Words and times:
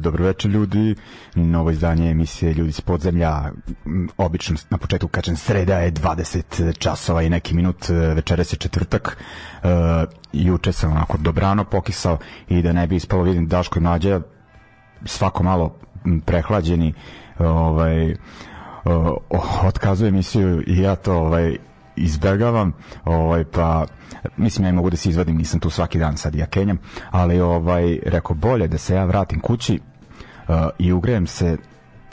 Dobro 0.00 0.24
večer 0.24 0.50
ljudi, 0.50 0.94
novo 1.34 1.70
izdanje 1.70 2.10
emisije 2.10 2.54
Ljudi 2.54 2.72
s 2.72 2.80
podzemlja, 2.80 3.50
obično 4.16 4.56
na 4.70 4.78
početku 4.78 5.08
kažem 5.08 5.36
sreda 5.36 5.78
je 5.78 5.92
20 5.92 6.78
časova 6.78 7.22
i 7.22 7.30
neki 7.30 7.54
minut, 7.54 7.90
e, 7.90 7.94
večeras 7.94 8.52
je 8.52 8.56
četvrtak, 8.56 9.16
uh, 9.62 9.70
juče 10.32 10.72
sam 10.72 10.92
onako 10.92 11.18
dobrano 11.18 11.64
pokisao 11.64 12.18
i 12.48 12.62
da 12.62 12.72
ne 12.72 12.86
bi 12.86 12.96
ispalo 12.96 13.22
vidim 13.22 13.48
Daško 13.48 13.78
i 13.78 13.82
Mlađa 13.82 14.20
svako 15.04 15.42
malo 15.42 15.76
prehlađeni 16.26 16.94
ovaj, 17.38 18.14
otkazuje 19.62 20.08
emisiju 20.08 20.62
i 20.66 20.78
ja 20.78 20.96
to 20.96 21.14
ovaj, 21.14 21.56
izbegavam, 21.96 22.72
ovaj, 23.04 23.44
pa 23.44 23.86
mislim 24.36 24.66
ja 24.66 24.72
mogu 24.72 24.90
da 24.90 24.96
se 24.96 25.08
izvadim, 25.08 25.36
nisam 25.36 25.60
tu 25.60 25.70
svaki 25.70 25.98
dan 25.98 26.16
sad 26.16 26.34
ja 26.34 26.46
kenjam, 26.46 26.78
ali 27.10 27.40
ovaj, 27.40 27.98
rekao 28.06 28.36
bolje 28.36 28.68
da 28.68 28.78
se 28.78 28.94
ja 28.94 29.04
vratim 29.04 29.40
kući 29.40 29.80
i 30.78 30.92
ugrejem 30.92 31.26
se 31.26 31.56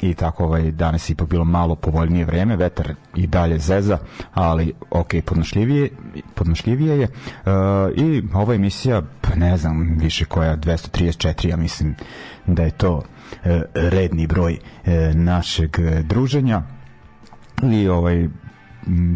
i 0.02 0.14
tako 0.14 0.44
ovaj 0.44 0.72
danas 0.72 1.10
je 1.10 1.14
ipak 1.14 1.30
bilo 1.30 1.46
malo 1.46 1.76
povoljnije 1.76 2.26
vreme, 2.26 2.56
vetar 2.56 2.94
i 3.16 3.28
dalje 3.28 3.60
zeza, 3.60 3.98
ali 4.34 4.74
ok, 4.90 5.12
podnošljivije, 5.26 5.90
podnošljivije 6.36 7.00
je 7.00 7.08
uh, 7.08 7.52
i 7.96 8.24
ova 8.34 8.56
emisija, 8.56 9.02
pa 9.22 9.36
ne 9.36 9.58
znam 9.58 9.98
više 10.00 10.26
koja, 10.26 10.58
234, 10.58 11.48
ja 11.50 11.58
mislim 11.58 11.96
da 12.48 12.64
je 12.64 12.72
to 12.72 12.96
uh, 12.96 13.04
redni 13.74 14.28
broj 14.28 14.58
uh, 14.58 14.92
našeg 15.16 15.78
druženja 16.04 16.62
i 17.64 17.88
ovaj 17.88 18.28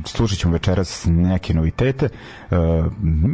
slušat 0.05 0.37
ćemo 0.37 0.53
večeras 0.53 1.05
neke 1.09 1.53
novitete. 1.53 2.09
Uh, 2.51 2.57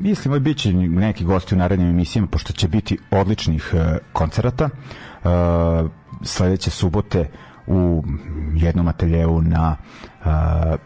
mislim, 0.03 0.31
ovaj 0.31 0.39
bit 0.39 0.57
će 0.57 0.73
neki 0.73 1.23
gosti 1.23 1.55
u 1.55 1.57
narednim 1.57 1.89
emisijama, 1.89 2.27
pošto 2.27 2.53
će 2.53 2.67
biti 2.67 2.97
odličnih 3.11 3.71
uh, 3.73 3.79
koncerata. 4.13 4.69
Uh, 5.23 5.89
sledeće 6.23 6.69
subote 6.69 7.29
u 7.67 8.03
jednom 8.55 8.87
ateljevu 8.87 9.41
na 9.41 9.75
uh, 10.25 10.79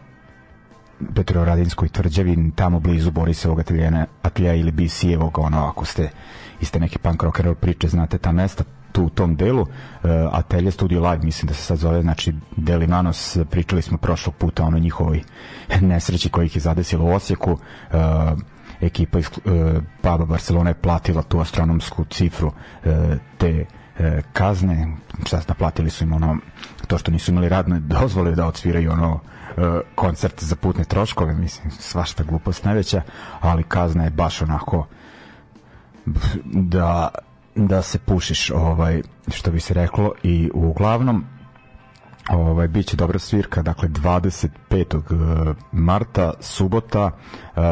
Petroradinskoj 1.14 1.88
tvrđavi, 1.88 2.50
tamo 2.54 2.80
blizu 2.80 3.10
Borisevog 3.10 3.60
ateljena, 3.60 4.06
atelja 4.22 4.54
ili 4.54 4.72
BC-evog, 4.72 5.40
ono, 5.40 5.66
ako 5.66 5.84
ste 5.84 6.10
iste 6.60 6.80
neki 6.80 6.98
punk 6.98 7.22
rocker 7.22 7.54
priče, 7.54 7.88
znate 7.88 8.18
ta 8.18 8.32
mesta, 8.32 8.64
tu 8.92 9.04
u 9.04 9.10
tom 9.10 9.36
delu. 9.36 9.62
Uh, 9.62 9.68
Atelje 10.32 10.70
Studio 10.70 11.00
Live, 11.00 11.24
mislim 11.24 11.48
da 11.48 11.54
se 11.54 11.62
sad 11.62 11.78
zove, 11.78 12.02
znači 12.02 12.34
Deli 12.56 12.86
Manos, 12.86 13.38
pričali 13.50 13.82
smo 13.82 13.98
prošlog 13.98 14.34
puta 14.34 14.64
ono 14.64 14.78
njihovoj 14.78 15.22
nesreći 15.80 16.28
koja 16.28 16.44
ih 16.44 16.56
je 16.56 16.60
zadesila 16.60 17.04
u 17.04 17.12
Osijeku. 17.12 17.52
Uh, 17.52 17.58
ekipa 18.80 19.18
iz 19.18 19.26
uh, 19.26 19.52
Baba 20.02 20.24
Barcelona 20.24 20.70
je 20.70 20.74
platila 20.74 21.22
tu 21.22 21.40
astronomsku 21.40 22.04
cifru 22.04 22.48
uh, 22.48 22.54
te 23.38 23.60
uh, 23.60 23.81
kazne, 24.32 24.96
šta 25.26 25.40
naplatili 25.48 25.90
su 25.90 26.04
im 26.04 26.12
ono 26.12 26.36
to 26.86 26.98
što 26.98 27.10
nisu 27.10 27.30
imali 27.30 27.48
radne 27.48 27.80
dozvole 28.00 28.34
da 28.34 28.46
odsviraju 28.46 28.92
ono 28.92 29.20
koncert 29.94 30.42
za 30.42 30.56
putne 30.56 30.84
troškove, 30.84 31.34
mislim, 31.34 31.70
svašta 31.70 32.24
glupost 32.24 32.64
najveća, 32.64 33.02
ali 33.40 33.62
kazna 33.62 34.04
je 34.04 34.10
baš 34.10 34.42
onako 34.42 34.86
da 36.44 37.08
da 37.54 37.82
se 37.82 37.98
pušiš 37.98 38.50
ovaj 38.50 39.02
što 39.28 39.50
bi 39.50 39.60
se 39.60 39.74
reklo 39.74 40.12
i 40.22 40.50
uglavnom 40.54 41.24
ovaj 42.30 42.68
biće 42.68 42.96
dobra 42.96 43.18
svirka 43.18 43.62
dakle 43.62 43.88
25. 43.88 45.50
Eh, 45.50 45.54
marta 45.72 46.32
subota 46.40 47.04
uh, 47.06 47.62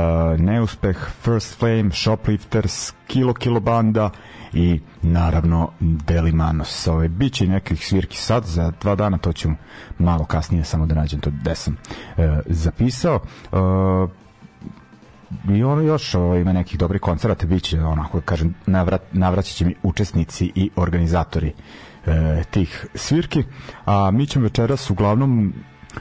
neuspeh 0.40 0.96
First 1.22 1.58
Flame 1.58 1.90
Shoplifters 1.92 2.92
Kilo 3.06 3.34
Kilo 3.34 3.60
Banda 3.60 4.10
i 4.52 4.80
naravno 5.02 5.70
Delimanos 5.80 6.86
ovaj 6.86 7.08
biće 7.08 7.46
nekih 7.46 7.86
svirki 7.86 8.16
sad 8.16 8.44
za 8.44 8.72
dva 8.80 8.94
dana 8.94 9.18
to 9.18 9.32
ću 9.32 9.48
malo 9.98 10.24
kasnije 10.24 10.64
samo 10.64 10.86
da 10.86 10.94
nađem 10.94 11.20
to 11.20 11.30
gde 11.30 11.54
sam 11.54 11.76
uh, 12.16 12.24
zapisao 12.46 13.20
uh, 13.52 14.10
i 15.48 15.62
ono 15.62 15.82
još 15.82 16.14
o, 16.14 16.36
ima 16.36 16.52
nekih 16.52 16.78
dobrih 16.78 17.00
koncerata 17.00 17.46
biće 17.46 17.82
onako 17.82 18.18
da 18.18 18.24
kažem 18.24 18.54
navrat, 18.66 19.02
navraćat 19.12 19.54
će 19.54 19.64
mi 19.64 19.74
učesnici 19.82 20.52
i 20.54 20.70
organizatori 20.76 21.52
e, 22.06 22.42
tih 22.50 22.86
svirki 22.94 23.44
a 23.84 24.10
mi 24.10 24.26
ćemo 24.26 24.42
večeras 24.42 24.90
uglavnom 24.90 25.52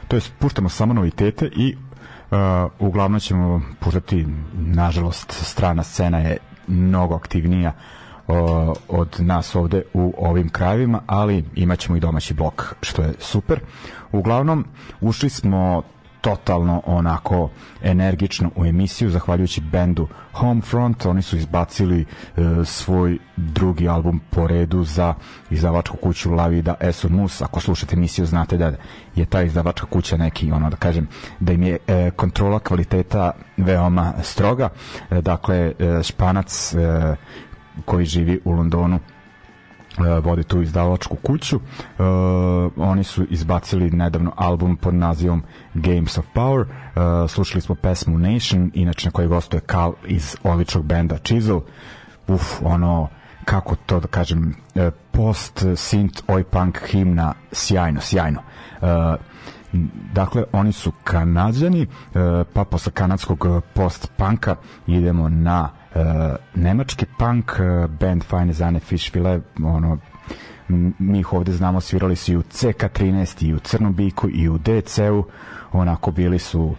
to 0.07 0.15
jest 0.15 0.33
puštamo 0.39 0.69
samo 0.69 0.93
novitete 0.93 1.49
i 1.55 1.75
uh, 2.31 2.37
uglavnom 2.79 3.19
ćemo 3.19 3.61
puštati 3.79 4.27
nažalost 4.53 5.31
strana 5.31 5.83
scena 5.83 6.17
je 6.19 6.37
mnogo 6.67 7.15
aktivnija 7.15 7.73
uh, 8.27 8.35
od 8.87 9.15
nas 9.19 9.55
ovde 9.55 9.83
u 9.93 10.13
ovim 10.17 10.49
krajevima 10.49 11.01
ali 11.07 11.45
imaćemo 11.55 11.97
i 11.97 11.99
domaći 11.99 12.33
blok 12.33 12.75
što 12.81 13.01
je 13.01 13.13
super. 13.19 13.59
Uglavnom 14.11 14.65
ušli 15.01 15.29
smo 15.29 15.83
totalno 16.21 16.81
onako 16.85 17.49
energično 17.81 18.51
u 18.55 18.65
emisiju 18.65 19.09
zahvaljujući 19.09 19.61
bendu 19.61 20.07
Homefront 20.33 21.05
oni 21.05 21.21
su 21.21 21.37
izbacili 21.37 22.01
e, 22.01 22.05
svoj 22.65 23.17
drugi 23.35 23.87
album 23.89 24.21
po 24.29 24.47
redu 24.47 24.83
za 24.83 25.13
izdavačku 25.49 25.97
kuću 25.97 26.31
Lavida 26.33 26.75
Eson 26.79 27.11
Mus 27.11 27.41
ako 27.41 27.59
slušate 27.59 27.95
emisiju 27.95 28.25
znate 28.25 28.57
da 28.57 28.71
je 29.15 29.25
ta 29.25 29.41
izdavačka 29.41 29.85
kuća 29.87 30.17
neki 30.17 30.51
ono 30.51 30.69
da 30.69 30.75
kažem 30.75 31.07
da 31.39 31.53
im 31.53 31.63
je 31.63 31.77
e, 31.87 32.11
kontrola 32.15 32.59
kvaliteta 32.59 33.31
veoma 33.57 34.13
stroga. 34.21 34.69
E, 35.11 35.21
dakle 35.21 35.73
e, 35.79 36.03
Španac 36.03 36.73
e, 36.73 37.15
koji 37.85 38.05
živi 38.05 38.39
u 38.45 38.51
Londonu 38.51 38.99
E, 40.05 40.19
vode 40.19 40.43
tu 40.43 40.61
izdavačku 40.61 41.15
kuću. 41.15 41.55
Uh, 41.55 41.63
oni 42.77 43.03
su 43.03 43.25
izbacili 43.29 43.91
nedavno 43.91 44.31
album 44.35 44.77
pod 44.77 44.93
nazivom 44.93 45.43
Games 45.73 46.17
of 46.17 46.25
Power. 46.35 46.61
Uh, 46.61 47.29
slušali 47.29 47.61
smo 47.61 47.75
pesmu 47.75 48.19
Nation, 48.19 48.71
inače 48.73 49.07
na 49.07 49.11
kojoj 49.11 49.27
gostuje 49.27 49.61
Kal 49.61 49.93
iz 50.05 50.35
odličnog 50.43 50.85
benda 50.85 51.17
Chisel. 51.17 51.59
Uf, 52.27 52.61
ono, 52.63 53.07
kako 53.45 53.75
to 53.75 53.99
da 53.99 54.07
kažem, 54.07 54.55
post 55.11 55.63
synth 55.63 56.21
oi 56.27 56.43
punk 56.43 56.79
himna 56.91 57.33
sjajno, 57.51 58.01
sjajno. 58.01 58.39
Uh, 58.81 58.87
dakle 60.13 60.43
oni 60.51 60.71
su 60.71 60.91
kanadjani 61.03 61.87
pa 62.53 62.63
posle 62.63 62.91
kanadskog 62.91 63.63
post 63.73 64.11
punka 64.17 64.55
idemo 64.87 65.29
na 65.29 65.69
uh, 65.73 65.78
nemački 66.55 67.05
punk 67.17 67.51
uh, 67.51 67.89
band 67.99 68.23
Fine 68.23 68.53
Zane 68.53 68.79
Fishville 68.79 69.41
ono 69.63 69.97
mi 70.99 71.19
ih 71.19 71.33
ovde 71.33 71.51
znamo 71.51 71.81
svirali 71.81 72.15
su 72.15 72.31
i 72.31 72.37
u 72.37 72.41
CK13 72.41 73.45
i 73.45 73.53
u 73.53 73.59
Crnom 73.59 73.95
biku 73.95 74.29
i 74.29 74.49
u 74.49 74.57
DC-u 74.57 75.23
onako 75.71 76.11
bili 76.11 76.39
su 76.39 76.61
uh, 76.61 76.75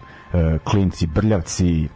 klinci 0.63 1.07
brljavci 1.07 1.87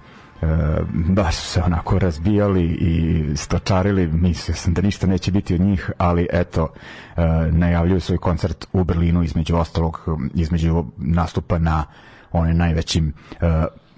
uh, 0.42 0.50
baš 0.94 1.36
su 1.36 1.48
se 1.48 1.62
onako 1.62 2.00
razbijali 2.00 2.64
i 2.66 3.24
stočarili 3.38 4.08
mislio 4.08 4.56
sam 4.56 4.74
da 4.74 4.82
ništa 4.82 5.08
neće 5.08 5.32
biti 5.32 5.56
od 5.56 5.62
njih 5.62 5.92
ali 5.98 6.28
eto 6.32 6.64
uh, 6.64 7.24
najavljuju 7.52 8.00
svoj 8.02 8.18
koncert 8.18 8.66
u 8.74 8.84
Berlinu 8.84 9.24
između 9.24 9.56
ostalog 9.56 10.08
između 10.34 10.86
nastupa 10.98 11.60
na 11.60 11.86
onim 12.32 12.58
najvećim 12.58 13.14
uh, 13.32 13.48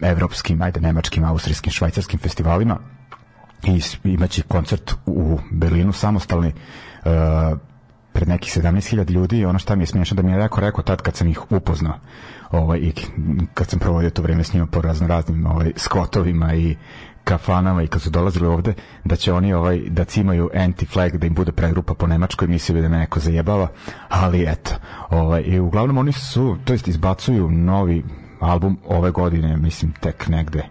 evropskim, 0.02 0.62
ajde 0.62 0.82
nemačkim, 0.82 1.24
austrijskim, 1.24 1.72
švajcarskim 1.72 2.20
festivalima 2.20 2.78
i 3.64 3.82
imaće 4.04 4.42
koncert 4.42 4.94
u 5.06 5.40
Berlinu 5.52 5.94
samostalni 5.94 6.48
uh, 7.06 7.58
pred 8.14 8.30
nekih 8.30 8.58
17.000 8.58 9.12
ljudi. 9.12 9.38
I 9.38 9.46
ono 9.46 9.60
što 9.60 9.76
mi 9.76 9.84
je 9.84 9.88
smiješno 9.88 10.16
da 10.16 10.22
mi 10.22 10.32
je 10.32 10.38
rekao 10.38 10.60
rekao 10.60 10.84
tad 10.84 11.02
kad 11.02 11.16
sam 11.16 11.28
ih 11.28 11.52
upoznao 11.52 12.00
ovaj, 12.52 12.80
i 12.80 12.94
kad 13.54 13.70
sam 13.70 13.80
provodio 13.80 14.10
to 14.10 14.22
vreme 14.22 14.44
s 14.44 14.54
njima 14.54 14.66
po 14.66 14.82
razno 14.82 15.08
raznim 15.08 15.46
ovaj, 15.46 15.72
skotovima 15.76 16.54
i 16.54 16.76
kafanama 17.24 17.84
i 17.84 17.88
kad 17.88 18.02
su 18.02 18.10
dolazili 18.10 18.48
ovde 18.48 18.74
da 19.06 19.16
će 19.16 19.34
oni 19.34 19.54
ovaj 19.54 19.80
da 19.90 20.04
cimaju 20.04 20.50
anti-flag 20.54 21.18
da 21.18 21.28
im 21.28 21.34
bude 21.34 21.52
pregrupa 21.52 21.94
po 21.94 22.08
nemačkoj 22.08 22.48
mislio 22.48 22.82
da 22.82 22.90
me 22.90 22.98
neko 22.98 23.20
zajebava 23.20 23.68
ali 24.10 24.46
eto 24.48 24.76
ovaj 25.10 25.44
i 25.46 25.60
uglavnom 25.60 25.98
oni 25.98 26.12
su 26.12 26.58
to 26.66 26.74
jest 26.74 26.88
izbacuju 26.88 27.52
novi 27.52 28.04
album 28.40 28.78
ove 28.86 29.12
godine 29.12 29.58
mislim 29.58 29.92
tek 29.92 30.28
negde 30.28 30.64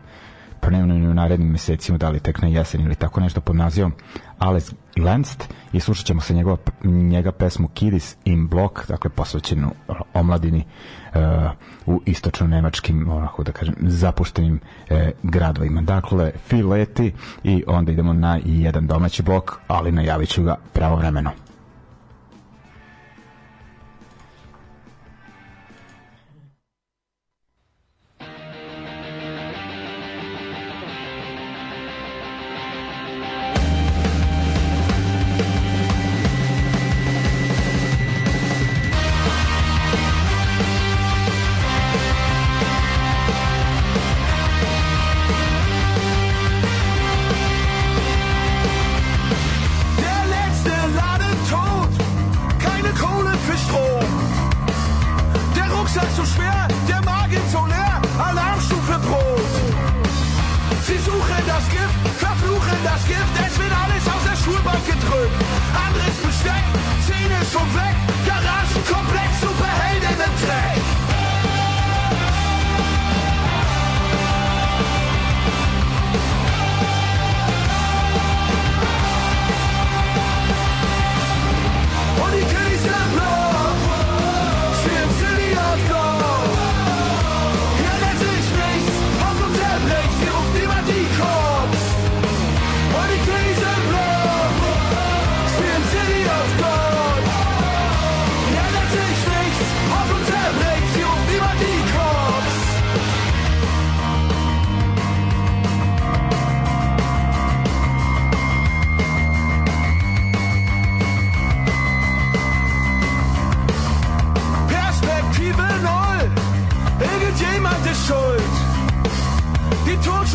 pa 0.60 0.70
ne 0.70 1.08
u 1.08 1.14
narednim 1.14 1.48
mesecima, 1.48 1.98
da 1.98 2.08
li 2.08 2.20
tek 2.20 2.42
na 2.42 2.48
jesen 2.48 2.80
ili 2.80 2.94
tako 2.94 3.20
nešto 3.20 3.40
pod 3.40 3.56
nazivom 3.56 3.92
Alex 4.38 4.74
Lenst 4.96 5.54
i 5.72 5.80
slušat 5.80 6.06
ćemo 6.06 6.20
se 6.20 6.34
njegova, 6.34 6.56
njega 6.84 7.32
pesmu 7.32 7.68
Kidis 7.68 8.16
in 8.24 8.48
Block, 8.48 8.88
dakle 8.88 9.10
posvećenu 9.10 9.70
omladini 10.14 10.64
uh, 11.14 11.20
u 11.86 12.00
istočno-nemačkim, 12.06 13.10
onako 13.10 13.42
da 13.44 13.52
kažem, 13.52 13.74
zapuštenim 13.80 14.54
uh, 14.90 14.96
gradovima. 15.22 15.82
Dakle, 15.82 16.32
fileti 16.46 17.12
i 17.44 17.64
onda 17.66 17.92
idemo 17.92 18.12
na 18.12 18.38
jedan 18.44 18.86
domaći 18.86 19.22
blok, 19.22 19.58
ali 19.66 19.92
najavit 19.92 20.28
ću 20.28 20.42
ga 20.42 20.56
pravovremeno. 20.72 21.30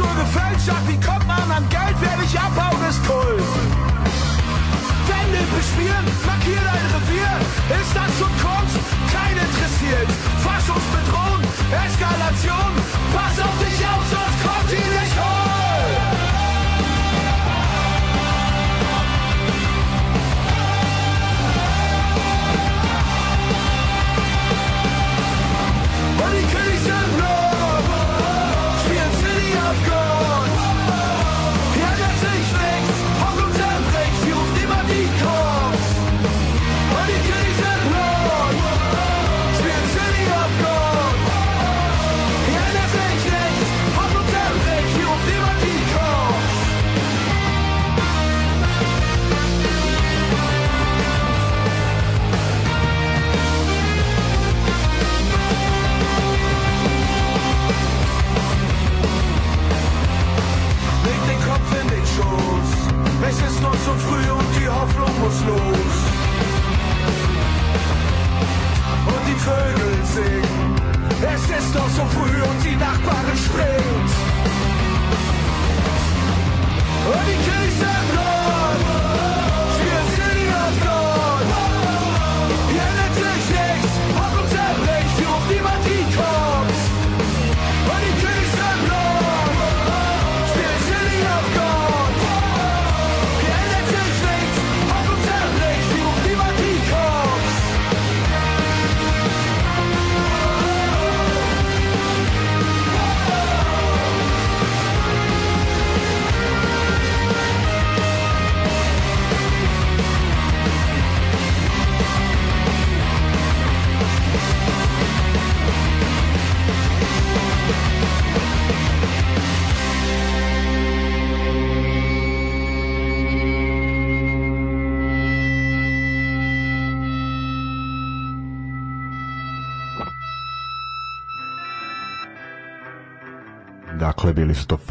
Tonspur 0.01 0.23
gefälscht, 0.23 0.71
wie 0.87 0.99
kommt 0.99 1.27
man 1.27 1.51
an 1.51 1.67
Geld, 1.69 1.95
wer 1.99 2.17
dich 2.17 2.39
abhauen 2.39 2.70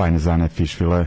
fajne 0.00 0.18
zane 0.18 0.48
Fišvile. 0.48 1.06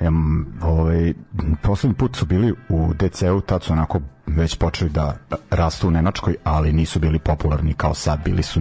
Em, 0.00 0.46
ovaj, 0.62 1.14
poslednji 1.62 1.96
put 1.96 2.16
su 2.16 2.26
bili 2.26 2.54
u 2.68 2.92
DC-u, 2.94 3.40
tad 3.40 3.62
su 3.62 3.72
onako 3.72 4.00
već 4.26 4.58
počeli 4.58 4.90
da 4.90 5.16
rastu 5.50 5.88
u 5.88 5.90
Nemačkoj, 5.90 6.36
ali 6.44 6.72
nisu 6.72 7.00
bili 7.00 7.18
popularni 7.18 7.74
kao 7.74 7.94
sad. 7.94 8.20
Bili 8.24 8.42
su, 8.42 8.60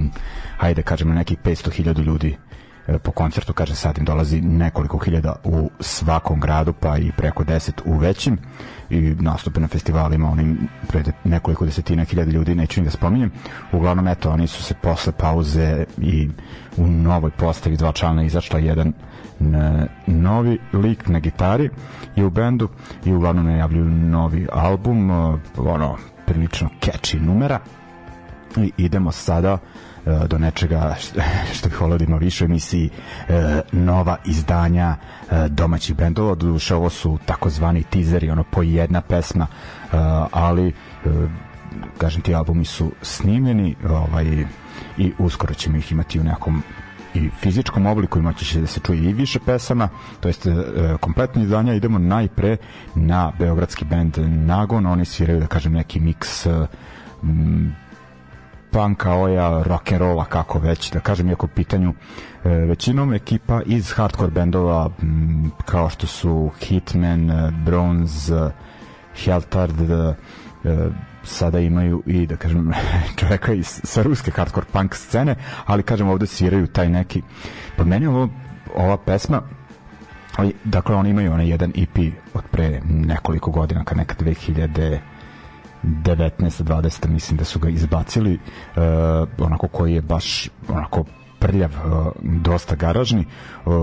hajde 0.57 0.81
kažemo, 0.81 1.13
nekih 1.13 1.37
500.000 1.43 2.03
ljudi 2.03 2.37
po 3.03 3.11
koncertu, 3.11 3.53
kaže 3.53 3.75
sad 3.75 3.97
im 3.97 4.05
dolazi 4.05 4.41
nekoliko 4.41 4.97
hiljada 4.97 5.35
u 5.43 5.69
svakom 5.79 6.39
gradu, 6.39 6.73
pa 6.73 6.97
i 6.97 7.11
preko 7.17 7.43
10 7.43 7.71
u 7.85 7.97
većim 7.97 8.37
i 8.89 9.01
nastupe 9.01 9.59
na 9.59 9.67
festivalima, 9.67 10.29
onim 10.31 10.67
pred 10.87 11.09
nekoliko 11.23 11.65
desetina 11.65 12.03
hiljada 12.03 12.31
ljudi, 12.31 12.55
neću 12.55 12.79
im 12.79 12.85
da 12.85 12.91
spominjem. 12.91 13.31
Uglavnom, 13.71 14.07
eto, 14.07 14.31
oni 14.31 14.47
su 14.47 14.63
se 14.63 14.73
posle 14.73 15.13
pauze 15.13 15.85
i 15.97 16.29
u 16.77 16.87
novoj 16.87 17.31
postavi 17.31 17.77
dva 17.77 17.91
člana 17.91 18.23
izašla 18.23 18.59
jedan 18.59 18.93
n- 19.39 19.87
novi 20.07 20.59
lik 20.73 21.07
na 21.07 21.19
gitari 21.19 21.69
i 22.15 22.23
u 22.23 22.29
bendu 22.29 22.69
i 23.05 23.13
uglavnom 23.13 23.45
najavljuju 23.45 23.85
novi 23.85 24.47
album, 24.51 25.09
uh, 25.09 25.39
ono, 25.57 25.97
prilično 26.25 26.69
catchy 26.81 27.21
numera 27.21 27.59
i 28.57 28.71
idemo 28.77 29.11
sada 29.11 29.51
e, 29.51 29.57
do 30.27 30.37
nečega 30.37 30.95
što 31.57 31.69
bih 31.69 31.81
volio 31.81 31.97
da 31.97 32.03
ima 32.03 32.17
više 32.17 32.45
emisiji 32.45 32.89
e, 33.27 33.61
nova 33.71 34.17
izdanja 34.25 34.95
e, 34.95 35.47
domaćih 35.49 35.95
bendova. 35.95 36.35
Doduše 36.35 36.75
ovo 36.75 36.89
su 36.89 37.17
takozvani 37.25 37.83
tizeri 37.83 38.29
ono 38.29 38.43
po 38.43 38.63
jedna 38.63 39.01
pesma 39.01 39.47
e, 39.47 39.87
ali 40.31 40.67
e, 40.67 40.73
kažem 41.97 42.21
ti 42.21 42.35
albumi 42.35 42.65
su 42.65 42.91
snimljeni 43.01 43.75
ovaj, 43.89 44.45
i 44.97 45.13
uskoro 45.17 45.53
ćemo 45.53 45.77
ih 45.77 45.91
imati 45.91 46.19
u 46.19 46.23
nekom 46.23 46.63
i 47.13 47.29
fizičkom 47.39 47.85
obliku. 47.85 48.19
Imaće 48.19 48.45
će 48.45 48.61
da 48.61 48.67
se 48.67 48.79
čuje 48.79 49.09
i 49.09 49.13
više 49.13 49.39
pesama 49.39 49.89
to 50.19 50.29
jest 50.29 50.45
e, 50.45 50.51
kompletno 50.99 51.43
izdanja. 51.43 51.73
Idemo 51.73 51.99
najpre 51.99 52.57
na 52.95 53.31
beogradski 53.39 53.85
bend 53.85 54.17
Nagon. 54.27 54.85
Oni 54.85 55.05
sviraju 55.05 55.39
da 55.39 55.47
kažem 55.47 55.73
neki 55.73 55.99
miks 55.99 56.45
e, 56.45 56.67
panka, 58.77 59.15
oja, 59.15 59.63
rock'n'rolla, 59.65 60.25
kako 60.25 60.59
već, 60.59 60.91
da 60.91 60.99
kažem, 60.99 61.29
iako 61.29 61.47
pitanju 61.47 61.93
e, 62.43 62.49
većinom 62.49 63.13
ekipa 63.13 63.61
iz 63.65 63.91
hardcore 63.91 64.31
bendova 64.31 64.89
m, 65.01 65.51
kao 65.65 65.89
što 65.89 66.07
su 66.07 66.51
Hitman, 66.59 67.31
e, 67.31 67.51
Bronze, 67.65 68.35
e, 68.35 68.49
Heltard, 69.23 69.81
e, 69.81 70.15
e, 70.63 70.89
sada 71.23 71.59
imaju 71.59 72.03
i 72.05 72.27
da 72.27 72.35
kažem 72.35 72.71
čoveka 73.19 73.53
iz, 73.53 73.81
sa 73.83 74.01
ruske 74.01 74.31
hardcore 74.31 74.67
punk 74.71 74.95
scene, 74.95 75.35
ali 75.65 75.83
kažem 75.83 76.09
ovde 76.09 76.27
sviraju 76.27 76.67
taj 76.67 76.89
neki 76.89 77.21
po 77.77 77.85
meni 77.85 78.07
ovo 78.07 78.29
ova 78.75 78.97
pesma 78.97 79.41
dakle 80.63 80.95
oni 80.95 81.09
imaju 81.09 81.33
onaj 81.33 81.49
jedan 81.49 81.73
EP 81.75 82.13
od 82.33 82.43
pre 82.51 82.81
nekoliko 82.89 83.51
godina 83.51 83.83
kad 83.83 83.97
neka 83.97 84.15
2000 84.15 84.97
19 85.87 86.63
20 86.63 87.07
mislim 87.07 87.37
da 87.37 87.45
su 87.45 87.59
ga 87.59 87.69
izbacili 87.69 88.33
uh, 88.33 88.81
onako 89.37 89.67
koji 89.67 89.93
je 89.93 90.01
baš 90.01 90.49
onako 90.69 91.03
prljav, 91.39 91.71
uh, 91.71 92.07
dosta 92.23 92.75
garažni 92.75 93.25
uh, 93.65 93.73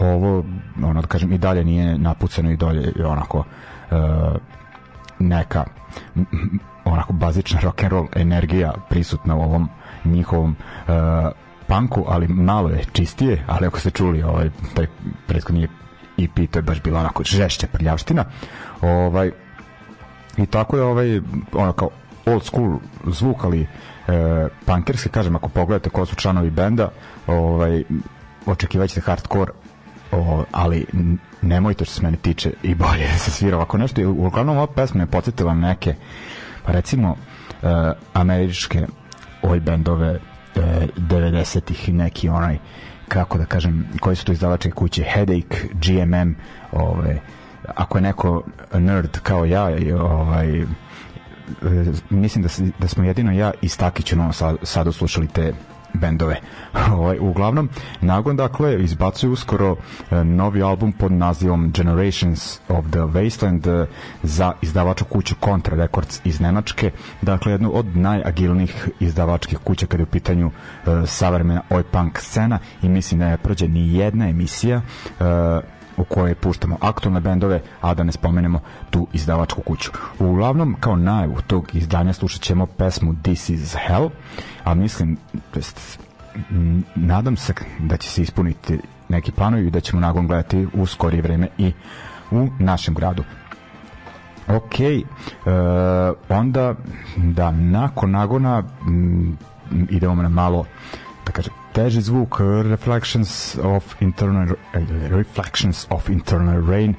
ovo 0.00 0.44
ono 0.82 1.00
da 1.00 1.06
kažem 1.06 1.32
i 1.32 1.38
dalje 1.38 1.64
nije 1.64 1.98
napucano 1.98 2.50
i 2.50 2.56
dalje 2.56 2.92
je 2.96 3.06
onako 3.06 3.38
uh, 3.38 4.36
neka 5.18 5.64
onako 6.84 7.12
bazična 7.12 7.60
rock 7.60 7.82
and 7.82 7.92
roll 7.92 8.06
energija 8.16 8.74
prisutna 8.88 9.36
u 9.36 9.42
ovom 9.42 9.68
njihovom 10.04 10.56
uh, 10.88 10.94
ali 12.06 12.28
malo 12.28 12.68
je 12.70 12.84
čistije, 12.92 13.44
ali 13.46 13.66
ako 13.66 13.80
ste 13.80 13.90
čuli 13.90 14.22
ovaj 14.22 14.50
taj 14.74 14.86
prethodni 15.26 15.68
EP 16.18 16.50
to 16.50 16.58
je 16.58 16.62
baš 16.62 16.82
bila 16.82 17.00
onako 17.00 17.22
žešća 17.24 17.66
prljavština. 17.72 18.24
Ovaj 18.82 19.30
i 20.36 20.46
tako 20.46 20.76
je 20.76 20.82
ovaj 20.82 21.20
ono 21.52 21.72
kao 21.72 21.90
old 22.26 22.44
school 22.44 22.78
zvuk 23.06 23.44
ali 23.44 23.60
e, 23.60 23.66
punkerski 24.66 25.08
kažem 25.08 25.36
ako 25.36 25.48
pogledate 25.48 25.90
ko 25.90 26.06
su 26.06 26.14
članovi 26.14 26.50
benda 26.50 26.90
ovaj 27.26 27.84
očekivaćete 28.46 29.00
hardcore 29.00 29.52
o, 30.12 30.44
ali 30.52 30.86
nemojte 31.42 31.84
što 31.84 31.94
se 31.94 32.02
mene 32.02 32.16
tiče 32.16 32.52
i 32.62 32.74
bolje 32.74 33.08
se 33.24 33.30
svira 33.30 33.56
ovako 33.56 33.78
nešto. 33.78 34.00
I 34.00 34.04
uglavnom 34.04 34.56
ova 34.56 34.66
pesma 34.66 34.98
me 34.98 35.06
podsjetila 35.06 35.54
neke 35.54 35.94
pa 36.64 36.72
recimo 36.72 37.16
e, 37.62 37.92
američke 38.12 38.86
oj 39.42 39.60
bendove 39.60 40.08
e, 40.08 40.18
90-ih 40.96 41.94
neki 41.94 42.28
onaj 42.28 42.58
kako 43.08 43.38
da 43.38 43.44
kažem 43.44 43.88
koji 44.00 44.16
su 44.16 44.24
to 44.24 44.32
izdavačke 44.32 44.70
kuće 44.70 45.02
Headache, 45.02 45.58
GMM 45.72 46.34
ovaj, 46.72 47.18
ako 47.74 47.98
je 47.98 48.02
neko 48.02 48.42
nerd 48.74 49.18
kao 49.22 49.44
ja 49.44 49.68
ovaj, 50.00 50.60
e, 50.60 50.66
mislim 52.10 52.42
da, 52.42 52.48
da 52.78 52.88
smo 52.88 53.04
jedino 53.04 53.32
ja 53.32 53.52
i 53.62 53.68
Stakić 53.68 54.12
u 54.12 54.16
Novom 54.16 54.32
Sa- 54.32 54.56
Sadu 54.62 54.92
slušali 54.92 55.26
te 55.26 55.52
bendove. 55.96 56.40
Ovaj, 56.96 57.18
uglavnom, 57.20 57.68
Nagon 58.00 58.36
dakle 58.36 58.84
izbacuje 58.84 59.30
uskoro 59.30 59.76
e, 60.10 60.24
novi 60.24 60.62
album 60.62 60.92
pod 60.92 61.12
nazivom 61.12 61.72
Generations 61.72 62.60
of 62.68 62.84
the 62.90 62.98
Wasteland 62.98 63.82
e, 63.82 63.86
za 64.22 64.52
izdavaču 64.62 65.04
kuću 65.04 65.34
Contra 65.44 65.76
Records 65.76 66.20
iz 66.24 66.40
Nemačke, 66.40 66.90
dakle 67.22 67.52
jednu 67.52 67.70
od 67.74 67.96
najagilnijih 67.96 68.88
izdavačkih 69.00 69.58
kuća 69.58 69.86
kada 69.86 70.00
je 70.00 70.06
u 70.06 70.10
pitanju 70.10 70.50
savremena 71.06 71.62
oj 71.70 71.82
punk 71.82 72.18
scena 72.20 72.58
i 72.82 72.88
mislim 72.88 73.20
da 73.20 73.26
ne 73.26 73.36
prođe 73.36 73.68
ni 73.68 73.94
jedna 73.94 74.28
emisija 74.28 74.82
u 75.96 76.04
kojoj 76.04 76.34
puštamo 76.34 76.76
aktualne 76.80 77.20
bendove, 77.20 77.60
a 77.80 77.94
da 77.94 78.04
ne 78.04 78.12
spomenemo 78.12 78.60
tu 78.90 79.06
izdavačku 79.12 79.60
kuću. 79.62 79.90
Uglavnom, 80.18 80.76
kao 80.80 80.96
najavu 80.96 81.36
tog 81.46 81.74
izdanja 81.74 82.12
slušat 82.12 82.42
ćemo 82.42 82.66
pesmu 82.66 83.14
This 83.22 83.48
is 83.48 83.76
Hell, 83.86 84.10
a 84.64 84.74
mislim, 84.74 85.16
to 85.50 85.58
jest, 85.58 85.98
nadam 86.94 87.36
se 87.36 87.54
da 87.78 87.96
će 87.96 88.10
se 88.10 88.22
ispuniti 88.22 88.78
neki 89.08 89.32
planovi 89.32 89.66
i 89.66 89.70
da 89.70 89.80
ćemo 89.80 90.00
nagon 90.00 90.26
gledati 90.26 90.66
u 90.74 90.86
skorije 90.86 91.22
vreme 91.22 91.48
i 91.58 91.72
u 92.30 92.48
našem 92.58 92.94
gradu. 92.94 93.24
Ok, 94.48 94.80
e, 94.80 95.02
onda 96.28 96.74
da 97.16 97.50
nakon 97.50 98.10
nagona 98.10 98.62
m, 98.86 99.38
idemo 99.90 100.22
na 100.22 100.28
malo 100.28 100.64
da 101.26 101.32
kažem 101.32 101.54
teži 101.72 102.00
zvuk 102.00 102.40
Reflections 102.70 103.58
of 103.62 103.94
Internal 104.00 104.56
Reflections 105.10 105.86
of 105.90 106.08
Internal 106.08 106.66
Rain 106.70 106.94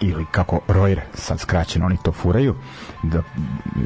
ili 0.00 0.26
kako 0.30 0.60
Royer 0.68 1.00
sad 1.14 1.40
skraćeno 1.40 1.86
oni 1.86 1.96
to 2.04 2.12
furaju 2.12 2.54
da 3.02 3.22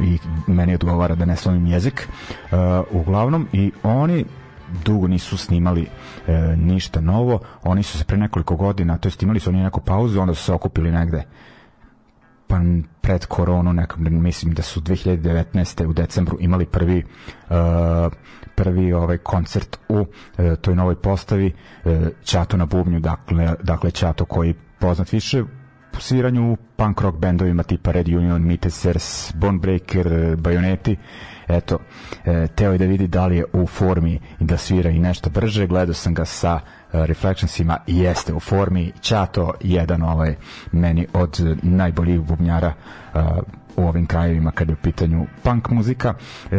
i 0.02 0.18
meni 0.46 0.74
odgovara 0.74 1.14
da 1.14 1.24
ne 1.24 1.36
slovim 1.36 1.66
jezik 1.66 2.08
uh, 2.08 2.58
uglavnom 2.90 3.48
i 3.52 3.72
oni 3.82 4.24
dugo 4.84 5.08
nisu 5.08 5.36
snimali 5.36 5.86
e, 6.26 6.32
ništa 6.56 7.00
novo 7.00 7.40
oni 7.62 7.82
su 7.82 7.98
se 7.98 8.04
pre 8.04 8.16
nekoliko 8.16 8.56
godina 8.56 8.98
to 8.98 9.08
jest 9.08 9.22
imali 9.22 9.40
su 9.40 9.50
oni 9.50 9.62
neku 9.62 9.80
pauzu 9.80 10.20
onda 10.20 10.34
su 10.34 10.44
se 10.44 10.52
okupili 10.52 10.90
negde 10.90 11.22
pa 12.48 12.60
pred 13.00 13.26
koronu 13.26 13.72
nekam, 13.72 14.22
mislim 14.22 14.54
da 14.54 14.62
su 14.62 14.80
2019. 14.80 15.86
u 15.86 15.92
decembru 15.92 16.36
imali 16.40 16.66
prvi 16.66 17.04
uh, 17.50 17.56
prvi 18.54 18.92
ovaj 18.92 19.18
koncert 19.18 19.78
u 19.88 20.00
uh, 20.00 20.06
toj 20.60 20.74
novoj 20.74 20.96
postavi 20.96 21.52
uh, 21.84 21.92
Čato 22.24 22.56
na 22.56 22.66
bubnju 22.66 23.00
dakle, 23.00 23.54
dakle 23.62 23.90
Čato 23.90 24.24
koji 24.24 24.54
poznat 24.78 25.12
više 25.12 25.42
u 25.42 26.00
sviranju 26.00 26.56
punk 26.76 27.00
rock 27.00 27.18
bendovima 27.18 27.62
tipa 27.62 27.92
Red 27.92 28.08
Union, 28.08 28.42
Mitesers, 28.46 29.34
Bonebreaker, 29.34 30.36
Bajoneti 30.36 30.96
eto, 31.48 31.78
e, 32.24 32.46
teo 32.54 32.72
je 32.72 32.78
da 32.78 32.84
vidi 32.84 33.06
da 33.06 33.26
li 33.26 33.36
je 33.36 33.44
u 33.52 33.66
formi 33.66 34.20
i 34.40 34.44
da 34.44 34.56
svira 34.56 34.90
i 34.90 34.98
nešto 34.98 35.30
brže, 35.30 35.66
gledao 35.66 35.94
sam 35.94 36.14
ga 36.14 36.24
sa 36.24 36.60
Reflectionsima 36.92 37.78
i 37.86 37.98
jeste 37.98 38.34
u 38.34 38.40
formi. 38.40 38.92
Ćato, 39.00 39.52
jedan 39.60 40.02
ovaj 40.02 40.34
meni 40.72 41.06
od 41.12 41.58
najboljih 41.62 42.20
bubnjara 42.20 42.72
uh, 43.14 43.20
u 43.76 43.88
ovim 43.88 44.06
krajevima 44.06 44.50
kada 44.50 44.72
je 44.72 44.74
u 44.74 44.82
pitanju 44.82 45.26
punk 45.42 45.70
muzika. 45.70 46.14
E, 46.50 46.56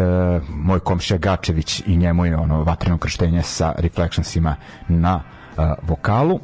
moj 0.50 0.80
komšija 0.80 1.18
Gačević 1.18 1.84
i 1.86 1.98
njemu 1.98 2.26
je 2.26 2.38
ono 2.38 2.64
vatreno 2.64 2.98
krštenje 2.98 3.42
sa 3.42 3.74
Reflectionsima 3.78 4.56
na 4.88 5.16
uh, 5.58 5.64
vokalu 5.82 6.40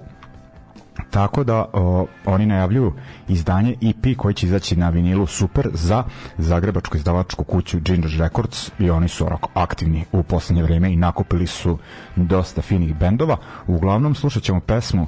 tako 1.14 1.44
da 1.44 1.66
o, 1.74 2.08
oni 2.26 2.46
najavljuju 2.46 2.94
izdanje 3.28 3.76
EP 3.82 4.18
koji 4.18 4.34
će 4.34 4.46
izaći 4.46 4.76
na 4.76 4.90
vinilu 4.90 5.26
super 5.26 5.70
za 5.74 6.04
zagrebačku 6.38 6.98
izdavačku 6.98 7.44
kuću 7.44 7.80
Ginger 7.80 8.12
Records 8.20 8.72
i 8.80 8.90
oni 8.90 9.08
su 9.08 9.26
orako 9.26 9.50
aktivni 9.54 10.06
u 10.12 10.24
poslednje 10.24 10.64
vreme 10.64 10.94
i 10.94 10.96
nakupili 10.96 11.48
su 11.48 11.78
dosta 12.16 12.62
finih 12.62 12.96
bendova. 12.96 13.38
Uglavnom 13.68 14.16
slušat 14.16 14.44
ćemo 14.44 14.60
pesmu 14.60 15.04
uh, 15.04 15.08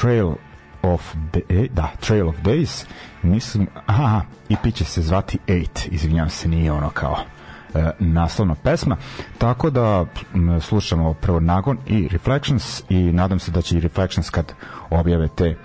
Trail 0.00 0.32
of 0.82 1.14
the, 1.32 1.40
e, 1.48 1.68
da, 1.72 1.90
Trail 2.00 2.28
of 2.28 2.36
Days. 2.42 2.84
Mislim, 3.22 3.66
aha, 3.86 4.22
EP 4.48 4.74
će 4.74 4.84
se 4.84 5.02
zvati 5.02 5.38
8 5.46 5.88
izvinjam 5.90 6.30
se, 6.30 6.48
nije 6.48 6.72
ono 6.72 6.90
kao 6.90 7.16
e, 7.18 7.33
naslovna 7.98 8.54
pesma. 8.54 8.96
Tako 9.38 9.70
da 9.70 10.06
slušamo 10.60 11.14
prvo 11.14 11.40
Nagon 11.40 11.78
i 11.86 12.08
Reflections 12.08 12.82
i 12.88 13.12
nadam 13.12 13.38
se 13.38 13.50
da 13.50 13.62
će 13.62 13.76
i 13.76 13.80
Reflections 13.80 14.30
kad 14.30 14.52
objave 14.90 15.28
te 15.28 15.46
e, 15.46 15.56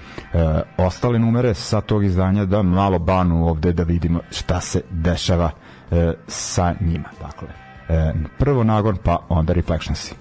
ostale 0.78 1.20
numere 1.20 1.54
sa 1.54 1.82
tog 1.82 2.04
izdanja 2.06 2.46
da 2.46 2.62
malo 2.62 3.00
banu 3.00 3.48
ovde 3.48 3.74
da 3.74 3.84
vidimo 3.84 4.20
šta 4.32 4.62
se 4.62 4.82
dešava 4.90 5.52
e, 5.92 6.14
sa 6.28 6.74
njima. 6.80 7.10
Dakle 7.22 7.48
e, 7.90 8.14
prvo 8.38 8.64
Nagon 8.64 8.98
pa 9.04 9.18
onda 9.30 9.54
Reflections 9.54 10.14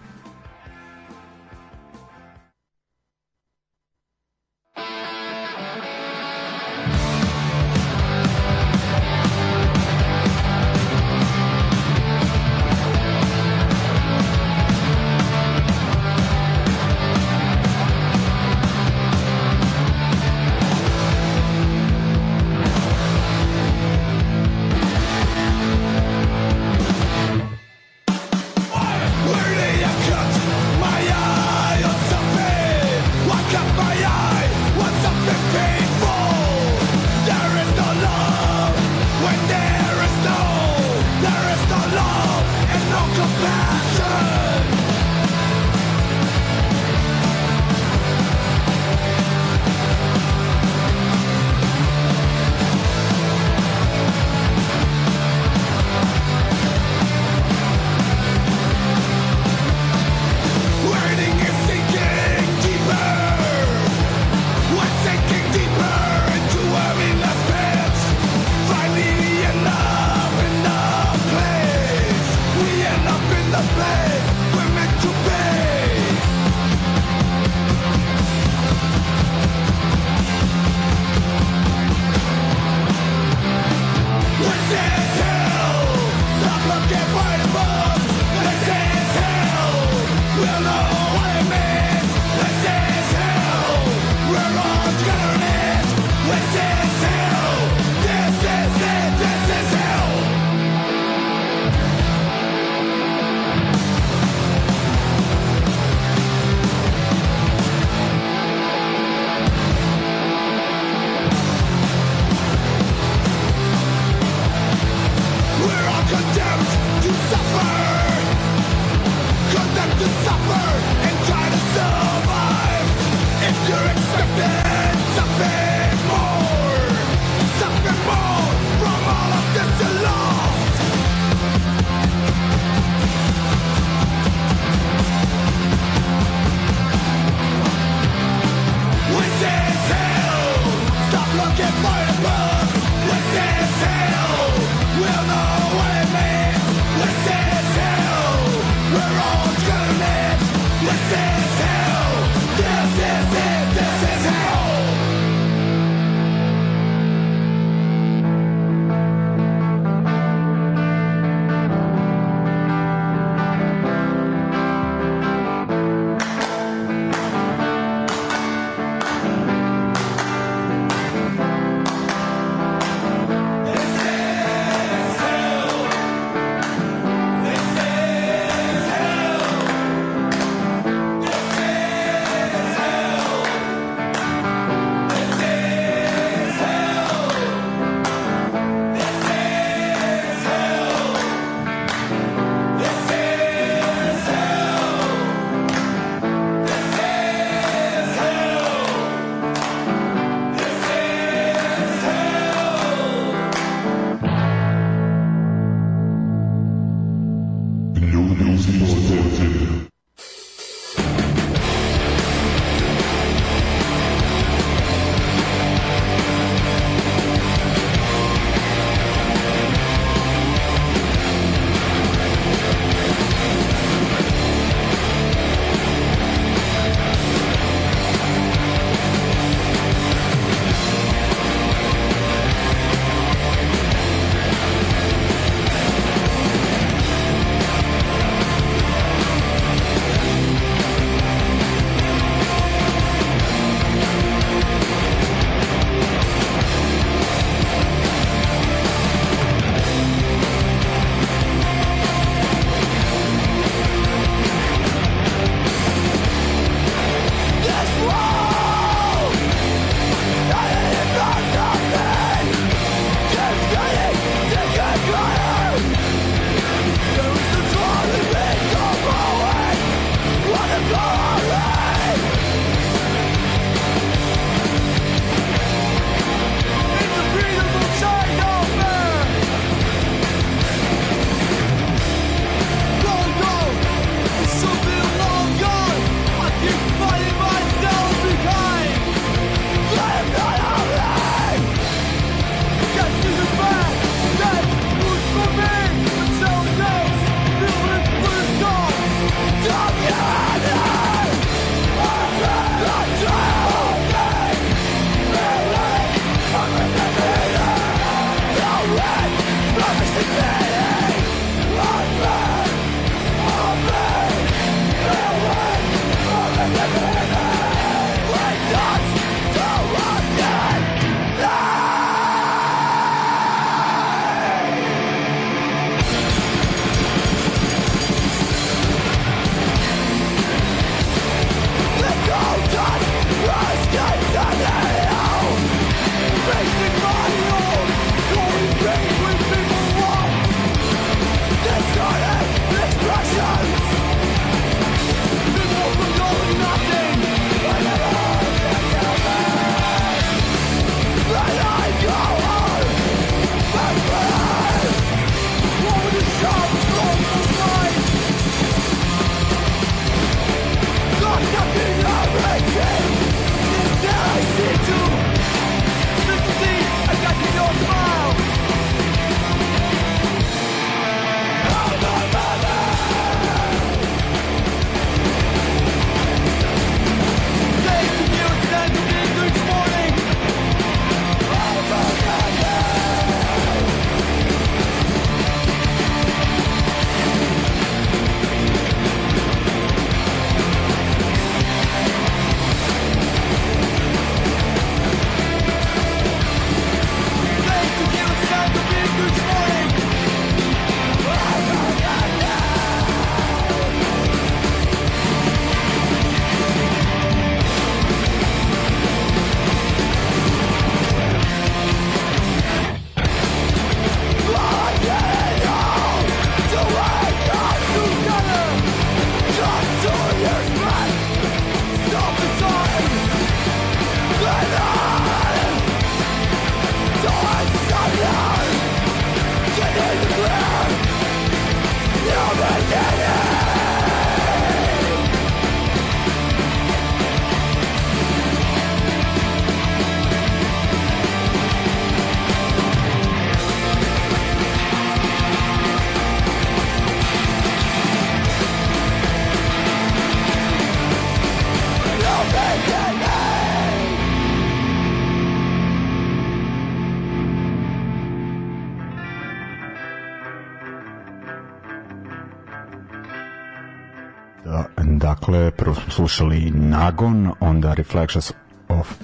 Dakle, 465.04 465.70
prvo 465.70 465.94
smo 465.94 466.10
slušali 466.12 466.70
Nagon, 466.70 467.52
onda 467.60 467.94
Reflections 467.94 468.52
of 468.88 469.18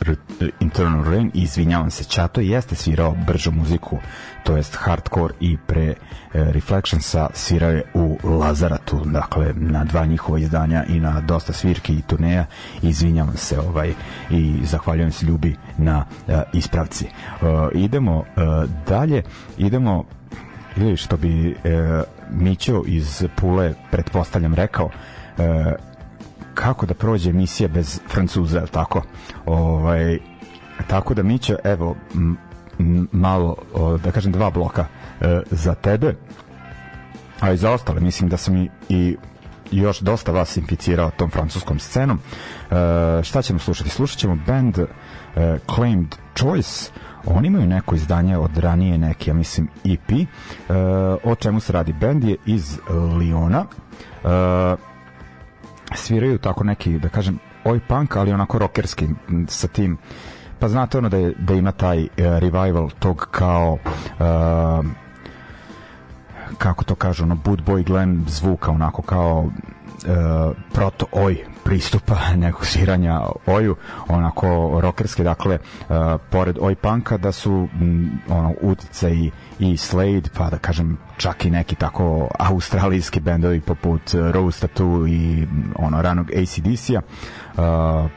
Internal 0.60 1.04
Rain 1.04 1.30
i 1.34 1.42
izvinjavam 1.42 1.90
se, 1.90 2.04
Čato 2.04 2.40
jeste 2.40 2.74
svirao 2.74 3.14
bržu 3.26 3.52
muziku, 3.52 3.98
to 4.44 4.56
jest 4.56 4.76
hardcore 4.76 5.34
i 5.40 5.56
pre 5.66 5.84
e, 5.84 5.94
Reflectionsa 6.32 7.28
svirao 7.34 7.70
je 7.70 7.84
u 7.94 8.18
Lazaratu, 8.24 9.00
dakle 9.04 9.52
na 9.56 9.84
dva 9.84 10.06
njihova 10.06 10.38
izdanja 10.38 10.84
i 10.88 11.00
na 11.00 11.20
dosta 11.20 11.52
svirki 11.52 11.92
i 11.94 12.02
turneja 12.02 12.46
izvinjavam 12.82 13.36
se 13.36 13.58
ovaj 13.60 13.94
i 14.30 14.60
zahvaljujem 14.62 15.12
se 15.12 15.26
Ljubi 15.26 15.56
na 15.78 16.04
e, 16.28 16.42
ispravci. 16.52 17.04
E, 17.04 17.10
idemo 17.74 18.24
e, 18.36 18.40
dalje, 18.86 19.22
idemo 19.58 20.04
ili 20.76 20.96
što 20.96 21.16
bi 21.16 21.50
e, 21.50 21.54
Mićo 22.30 22.82
iz 22.86 23.24
Pule 23.36 23.74
pretpostavljam 23.90 24.54
rekao 24.54 24.90
e, 25.38 25.74
kako 26.54 26.86
da 26.86 26.94
prođe 26.94 27.30
emisija 27.30 27.68
bez 27.68 28.00
Francuza, 28.08 28.58
je 28.58 28.66
tako? 28.66 29.02
Ovaj, 29.46 30.18
tako 30.86 31.14
da 31.14 31.22
Mićo, 31.22 31.56
evo, 31.64 31.96
m, 32.14 32.36
m, 32.78 33.08
malo, 33.12 33.56
o, 33.74 33.98
da 33.98 34.10
kažem, 34.10 34.32
dva 34.32 34.50
bloka 34.50 34.86
e, 35.20 35.40
za 35.50 35.74
tebe. 35.74 36.14
a 37.40 37.52
i 37.52 37.56
za 37.56 37.70
ostale 37.70 38.00
mislim 38.00 38.28
da 38.28 38.36
sam 38.36 38.56
i, 38.56 38.70
i 38.88 39.16
još 39.70 40.00
dosta 40.00 40.32
vas 40.32 40.56
inficirao 40.56 41.10
tom 41.10 41.30
francuskom 41.30 41.78
scenom. 41.78 42.18
E, 42.70 43.22
šta 43.22 43.42
ćemo 43.42 43.58
slušati? 43.58 43.90
Slušat 43.90 44.18
ćemo 44.18 44.38
band 44.46 44.78
e, 44.78 44.86
Claimed 45.74 46.16
Choice. 46.36 46.90
Oni 47.24 47.48
imaju 47.48 47.66
neko 47.66 47.94
izdanje 47.94 48.38
od 48.38 48.58
ranije 48.58 48.98
neki, 48.98 49.30
ja 49.30 49.34
mislim, 49.34 49.68
EP. 49.84 50.10
E, 50.10 50.26
o 51.24 51.34
čemu 51.34 51.60
se 51.60 51.72
radi? 51.72 51.92
Band 51.92 52.24
je 52.24 52.36
iz 52.46 52.78
Liona. 53.18 53.64
E, 54.24 54.93
sviraju 55.94 56.38
tako 56.38 56.64
neki, 56.64 56.98
da 56.98 57.08
kažem, 57.08 57.38
oj 57.64 57.80
punk, 57.80 58.16
ali 58.16 58.32
onako 58.32 58.58
rockerski 58.58 59.08
sa 59.48 59.68
tim. 59.68 59.98
Pa 60.58 60.68
znate 60.68 60.98
ono 60.98 61.08
da, 61.08 61.16
je, 61.16 61.34
da 61.38 61.54
ima 61.54 61.72
taj 61.72 62.02
uh, 62.02 62.08
revival 62.16 62.90
tog 62.98 63.28
kao 63.30 63.72
uh, 63.72 64.86
kako 66.58 66.84
to 66.84 66.94
kažu, 66.94 67.22
ono 67.22 67.34
Boot 67.34 67.60
Boy 67.60 67.84
Glen 67.84 68.24
zvuka, 68.28 68.70
onako 68.70 69.02
kao 69.02 69.50
uh, 70.04 70.56
proto 70.72 71.06
oj 71.12 71.44
pristupa 71.64 72.16
nekog 72.36 72.66
sviranja 72.66 73.20
oju, 73.46 73.76
onako 74.08 74.80
rokerske, 74.82 75.24
dakle, 75.24 75.58
uh, 75.58 75.96
pored 76.30 76.58
oj 76.60 76.74
panka 76.74 77.16
da 77.16 77.32
su 77.32 77.68
m, 77.80 78.20
ono, 78.28 78.54
utice 78.62 79.10
i 79.58 79.76
Slade, 79.76 80.28
pa 80.36 80.50
da 80.50 80.58
kažem 80.58 80.98
čak 81.16 81.44
i 81.44 81.50
neki 81.50 81.74
tako 81.74 82.28
australijski 82.38 83.20
bendovi 83.20 83.60
poput 83.60 84.02
Rose 84.32 84.60
Tattoo 84.60 85.06
i 85.06 85.46
ono 85.76 86.02
ranog 86.02 86.30
ACDC-a 86.30 87.00
uh, 87.56 88.10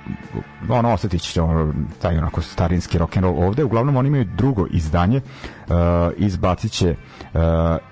ono 0.69 0.93
osetit 0.93 1.21
će 1.21 1.41
ono, 1.41 1.73
taj 2.01 2.17
onako 2.17 2.41
starinski 2.41 2.99
rock'n'roll 2.99 3.47
ovde. 3.47 3.63
Uglavnom 3.63 3.95
oni 3.95 4.07
imaju 4.07 4.25
drugo 4.35 4.67
izdanje. 4.71 5.17
Uh, 5.17 5.75
izbacit 6.17 6.71
će 6.71 6.89
uh, 6.89 7.39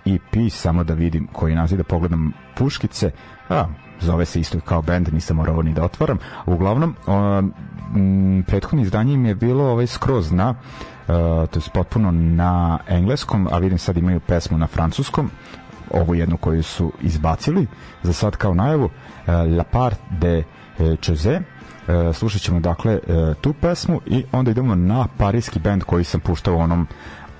EP 0.05 0.51
samo 0.51 0.83
da 0.83 0.93
vidim 0.93 1.27
koji 1.33 1.55
naziv 1.55 1.77
da 1.77 1.83
pogledam 1.83 2.33
puškice. 2.57 3.11
A, 3.49 3.65
zove 4.01 4.25
se 4.25 4.39
isto 4.39 4.59
kao 4.59 4.81
band, 4.81 5.13
nisam 5.13 5.37
morao 5.37 5.61
ni 5.61 5.73
da 5.73 5.83
otvaram. 5.83 6.17
Uglavnom, 6.45 6.95
prethodno 8.47 8.81
izdanje 8.81 9.13
im 9.13 9.25
je 9.25 9.35
bilo 9.35 9.63
ovaj 9.63 9.87
skroz 9.87 10.31
na 10.31 10.55
uh, 11.07 11.49
to 11.49 11.59
je 11.59 11.63
potpuno 11.73 12.11
na 12.11 12.79
engleskom, 12.87 13.47
a 13.51 13.57
vidim 13.57 13.77
sad 13.77 13.97
imaju 13.97 14.19
pesmu 14.19 14.57
na 14.57 14.67
francuskom, 14.67 15.29
ovu 15.91 16.15
jednu 16.15 16.37
koju 16.37 16.63
su 16.63 16.91
izbacili, 17.01 17.67
za 18.03 18.13
sad 18.13 18.35
kao 18.35 18.53
najavu, 18.53 18.85
uh, 18.85 18.91
La 19.57 19.63
Part 19.63 19.99
de 20.09 20.43
Chose, 21.01 21.41
uh, 21.87 22.15
slušat 22.15 22.41
ćemo 22.41 22.59
dakle 22.59 22.93
uh, 23.07 23.35
tu 23.41 23.53
pesmu 23.53 24.01
i 24.05 24.23
onda 24.31 24.51
idemo 24.51 24.75
na 24.75 25.07
parijski 25.17 25.59
band 25.59 25.83
koji 25.83 26.03
sam 26.03 26.19
puštao 26.19 26.55
u 26.55 26.59
onom 26.59 26.87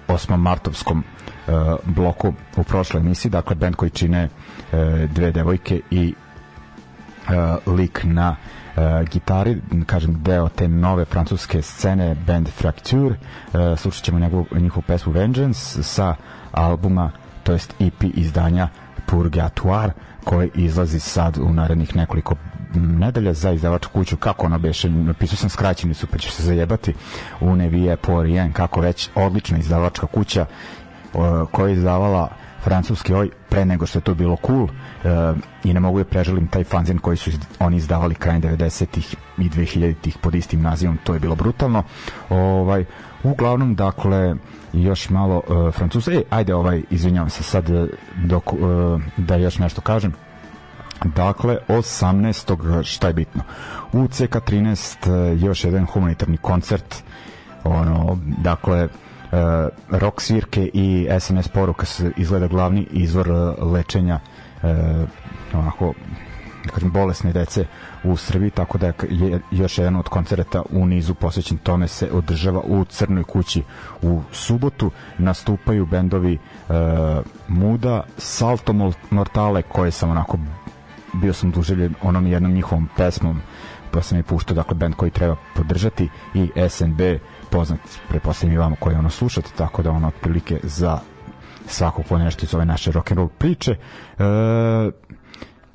8. 0.08 0.36
martovskom 0.38 1.04
uh, 1.48 1.54
bloku 1.86 2.34
u 2.58 2.64
prošloj 2.64 3.02
emisiji, 3.02 3.32
dakle 3.32 3.56
band 3.56 3.76
koji 3.76 3.90
čine 3.90 4.26
uh, 4.26 4.80
dve 5.10 5.32
devojke 5.32 5.82
i 5.92 6.14
lik 7.66 8.02
na 8.04 8.36
uh, 8.76 9.10
gitari, 9.10 9.62
kažem 9.86 10.24
deo 10.24 10.50
te 10.50 10.68
nove 10.68 11.06
francuske 11.06 11.62
scene 11.62 12.16
band 12.28 12.50
Fracture. 12.50 13.16
Uh, 13.54 13.78
slušat 13.78 14.04
ćemo 14.04 14.20
njegovu, 14.20 14.46
njihovu 14.52 14.84
pesmu 14.88 15.14
Vengeance 15.14 15.84
sa 15.84 16.16
albuma 16.52 17.12
to 17.44 17.52
jest 17.52 17.74
EP 17.80 18.04
izdanja 18.04 18.70
Purgatoire 19.06 19.92
koji 20.24 20.52
izlazi 20.56 21.00
sad 21.00 21.38
u 21.38 21.54
narednih 21.54 21.96
nekoliko 21.96 22.36
nedelja 22.76 23.34
za 23.34 23.52
izdavačku 23.52 23.94
kuću. 23.94 24.18
Kako 24.18 24.46
ono 24.46 24.60
beše, 24.60 24.90
napisao 24.90 25.38
sam 25.38 25.50
skraćenicu 25.50 26.08
pa 26.08 26.18
ću 26.18 26.32
se 26.32 26.44
zajebati 26.44 26.94
u 27.42 27.56
Nevije 27.56 27.98
Porien, 27.98 28.54
kako 28.54 28.82
već 28.82 29.10
odlična 29.16 29.58
izdavačka 29.58 30.08
kuća 30.08 30.46
uh, 31.14 31.50
koja 31.52 31.68
je 31.68 31.74
izdavala 31.74 32.30
francuski 32.66 33.14
oj 33.14 33.30
pre 33.50 33.66
nego 33.66 33.86
što 33.86 34.00
je 34.00 34.04
to 34.04 34.14
bilo 34.14 34.38
cool 34.46 34.64
uh, 34.64 34.70
i 35.64 35.74
ne 35.74 35.80
mogu 35.80 35.98
da 35.98 36.06
preželim 36.06 36.48
taj 36.48 36.64
fanzin 36.64 36.98
koji 36.98 37.18
su 37.18 37.32
oni 37.60 37.78
izdavali 37.78 38.16
krajem 38.16 38.42
90-ih 38.42 39.16
i 39.38 39.50
2000-ih 39.50 40.18
pod 40.18 40.36
istim 40.36 40.62
nazivom, 40.62 40.98
to 41.04 41.14
je 41.14 41.20
bilo 41.20 41.36
brutalno. 41.36 41.84
Ovaj 42.30 42.86
uglavnom 43.24 43.76
dakle 43.76 44.36
još 44.74 45.10
malo 45.10 45.42
uh, 45.48 45.74
francuza. 45.74 46.12
E, 46.12 46.24
ajde 46.30 46.56
ovaj 46.56 46.82
izvinjavam 46.90 47.30
se 47.30 47.44
sad 47.44 47.66
dok 48.26 48.54
uh, 48.54 48.60
da 49.18 49.36
još 49.36 49.60
nešto 49.60 49.82
kažem. 49.82 50.14
Dakle, 51.04 51.58
18. 51.68 52.84
šta 52.84 53.08
je 53.08 53.14
bitno? 53.14 53.44
U 53.94 53.98
CK13 53.98 55.46
još 55.46 55.64
jedan 55.64 55.86
humanitarni 55.86 56.38
koncert 56.38 57.04
ono, 57.64 58.20
dakle, 58.38 58.88
rock 59.90 60.22
svirke 60.22 60.70
i 60.74 61.08
SMS 61.20 61.48
poruka 61.48 61.86
se 61.86 62.12
izgleda 62.18 62.48
glavni 62.48 62.88
izvor 62.92 63.32
uh, 63.32 63.72
lečenja 63.72 64.20
uh, 64.64 64.70
onako 65.54 65.94
da 66.66 66.72
kažem 66.72 66.92
bolesne 66.92 67.34
dece 67.34 67.66
u 68.04 68.18
Srbiji 68.18 68.50
tako 68.50 68.78
da 68.78 68.88
je 69.10 69.42
još 69.52 69.78
jedan 69.78 69.96
od 69.96 70.10
koncerta 70.10 70.64
u 70.70 70.86
nizu 70.86 71.14
posvećen 71.14 71.58
tome 71.58 71.88
se 71.88 72.10
održava 72.12 72.62
u 72.62 72.86
Crnoj 72.86 73.24
kući 73.24 73.64
u 74.02 74.22
subotu. 74.32 74.92
Nastupaju 75.18 75.86
bendovi 75.86 76.38
uh, 76.38 76.76
Muda 77.48 78.04
Salto 78.18 78.74
Mortale 79.10 79.62
koje 79.62 79.92
sam 79.92 80.10
onako 80.10 80.38
bio 81.14 81.34
sam 81.34 81.52
duželjen 81.52 81.96
onom 82.02 82.28
jednom 82.28 82.52
njihovom 82.52 82.90
pesmom 82.98 83.42
pa 83.96 84.02
sam 84.02 84.18
je 84.18 84.24
puštao 84.24 84.56
dakle 84.56 84.76
bend 84.76 84.96
koji 84.96 85.12
treba 85.12 85.36
podržati 85.56 86.10
i 86.34 86.52
SNB 86.70 87.00
poznat, 87.50 87.80
prepostavljam 88.10 88.56
i 88.56 88.60
vama 88.60 88.76
koji 88.80 88.96
ono 88.96 89.10
slušate, 89.10 89.50
tako 89.58 89.84
da 89.84 89.92
ono 89.92 90.08
otprilike 90.08 90.60
za 90.64 91.00
svakog 91.68 92.06
po 92.10 92.18
nešto 92.18 92.46
iz 92.46 92.56
ove 92.56 92.66
naše 92.66 92.92
rock'n'roll 92.92 93.30
priče. 93.38 93.72
E, 93.72 94.26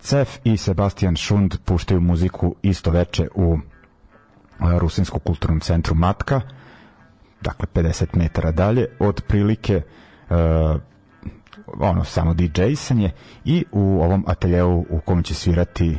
Cef 0.01 0.39
i 0.45 0.57
Sebastian 0.57 1.17
Šund 1.17 1.55
puštaju 1.65 2.01
muziku 2.01 2.55
isto 2.63 2.91
veče 2.91 3.29
u 3.35 3.59
e, 3.59 4.79
Rusinskom 4.79 5.21
kulturnom 5.21 5.61
centru 5.61 5.95
Matka, 5.95 6.41
dakle 7.41 7.67
50 7.75 8.07
metara 8.17 8.51
dalje, 8.51 8.87
od 8.99 9.23
prilike 9.29 9.75
e, 9.75 9.83
ono 11.79 12.05
samo 12.05 12.35
DJ-sanje 12.35 13.11
i 13.45 13.65
u 13.73 14.03
ovom 14.03 14.25
ateljevu 14.27 14.87
u 14.91 15.01
kom 15.01 15.23
će 15.23 15.35
svirati 15.35 15.99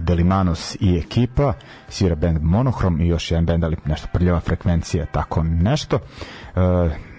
Delimanos 0.00 0.76
i 0.80 0.98
ekipa, 0.98 1.52
svira 1.88 2.14
band 2.14 2.42
Monohrom 2.42 3.00
i 3.00 3.08
još 3.08 3.30
jedan 3.30 3.46
band, 3.46 3.64
ali 3.64 3.76
nešto 3.84 4.08
prljava 4.12 4.40
frekvencija, 4.40 5.06
tako 5.06 5.42
nešto. 5.42 5.98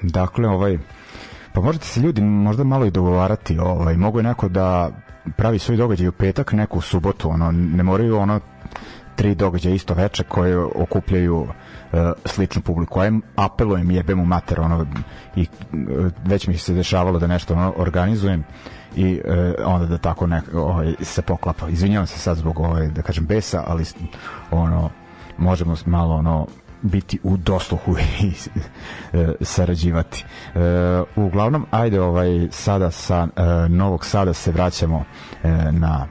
Dakle, 0.02 0.48
ovaj, 0.48 0.78
pa 1.54 1.62
možete 1.62 1.86
se 1.86 2.02
ljudi 2.02 2.22
možda 2.22 2.64
malo 2.64 2.86
i 2.86 2.92
dogovarati, 2.92 3.60
ovaj, 3.60 3.98
mogu 3.98 4.20
je 4.20 4.24
neko 4.24 4.50
da 4.50 4.90
pravi 5.38 5.60
svoj 5.60 5.78
događaj 5.78 6.08
u 6.08 6.12
petak, 6.12 6.54
neku 6.54 6.78
u 6.78 6.82
subotu, 6.82 7.30
ono, 7.30 7.52
ne 7.52 7.84
moraju 7.84 8.18
ono 8.18 8.40
tri 9.16 9.36
događaja 9.36 9.76
isto 9.76 9.94
veče 9.94 10.24
koje 10.24 10.58
okupljaju 10.58 11.38
uh, 11.38 11.48
sličnu 12.26 12.62
publiku. 12.62 13.00
Ajem, 13.00 13.22
apelujem, 13.36 13.92
jebem 13.92 14.20
u 14.20 14.26
mater, 14.26 14.60
ono, 14.62 14.86
i 15.36 15.42
uh, 15.42 16.12
već 16.26 16.48
mi 16.48 16.58
se 16.58 16.74
dešavalo 16.74 17.20
da 17.20 17.28
nešto 17.28 17.54
ono, 17.54 17.74
organizujem 17.78 18.44
i 18.96 19.22
e, 19.26 19.54
onda 19.66 19.86
da 19.86 19.98
tako 19.98 20.28
ne, 20.28 20.42
ovaj, 20.54 20.94
se 21.02 21.22
poklapa. 21.22 21.70
Izvinjavam 21.70 22.08
se 22.08 22.20
sad 22.20 22.38
zbog 22.38 22.60
ovaj, 22.60 22.88
da 22.88 23.02
kažem 23.02 23.26
besa, 23.26 23.64
ali 23.68 23.86
ono 24.52 24.90
možemo 25.38 25.76
malo 25.86 26.16
ono 26.16 26.48
biti 26.82 27.20
u 27.24 27.38
dosluhu 27.38 27.96
i 28.24 28.32
e, 29.14 29.34
sarađivati. 29.42 30.26
E, 30.56 30.60
uglavnom, 31.16 31.66
ajde 31.72 32.02
ovaj 32.02 32.48
sada 32.52 32.92
sa 32.92 33.28
e, 33.36 33.70
Novog 33.70 34.06
Sada 34.06 34.34
se 34.34 34.52
vraćamo 34.52 35.04
e, 35.44 35.72
na 35.72 36.08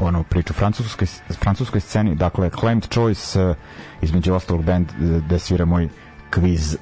onu 0.00 0.24
priču 0.24 0.52
francuskoj 0.52 1.06
francuskoj 1.40 1.80
sceni. 1.80 2.14
Dakle, 2.14 2.50
Claimed 2.50 2.88
Choice 2.88 3.40
e, 3.40 3.54
između 4.02 4.34
ostalog 4.34 4.64
band 4.64 4.88
e, 4.90 5.20
da 5.28 5.38
svira 5.38 5.64
moj 5.64 5.88
kviz 6.30 6.76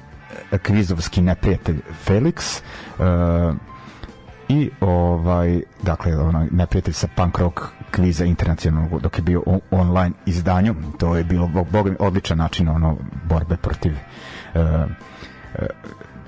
kvizovski 0.63 1.21
neprijatelj 1.21 1.79
Felix. 2.05 2.61
E, 2.99 3.70
i 4.51 4.69
ovaj 4.81 5.61
dakle 5.83 6.17
onaj 6.17 6.47
neprijatelj 6.51 6.93
sa 6.93 7.07
punk 7.15 7.37
rock 7.39 7.59
kviza 7.91 8.25
internacionalnog 8.25 9.01
dok 9.01 9.17
je 9.17 9.21
bio 9.21 9.43
online 9.71 10.11
izdanju 10.25 10.75
to 10.99 11.15
je 11.15 11.23
bilo 11.23 11.47
bog 11.47 11.87
odličan 11.99 12.37
način 12.37 12.69
ono 12.69 12.97
borbe 13.23 13.57
protiv 13.57 13.91
uh, 13.93 14.61
uh, 14.61 15.65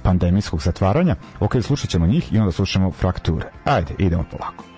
pandemijskog 0.04 0.62
zatvaranja. 0.62 1.16
Ok, 1.40 1.56
slušat 1.62 1.90
ćemo 1.90 2.08
njih 2.08 2.34
i 2.34 2.40
onda 2.40 2.52
slušamo 2.52 2.92
frakture. 2.92 3.46
Ajde, 3.66 3.94
idemo 3.98 4.24
polako 4.32 4.73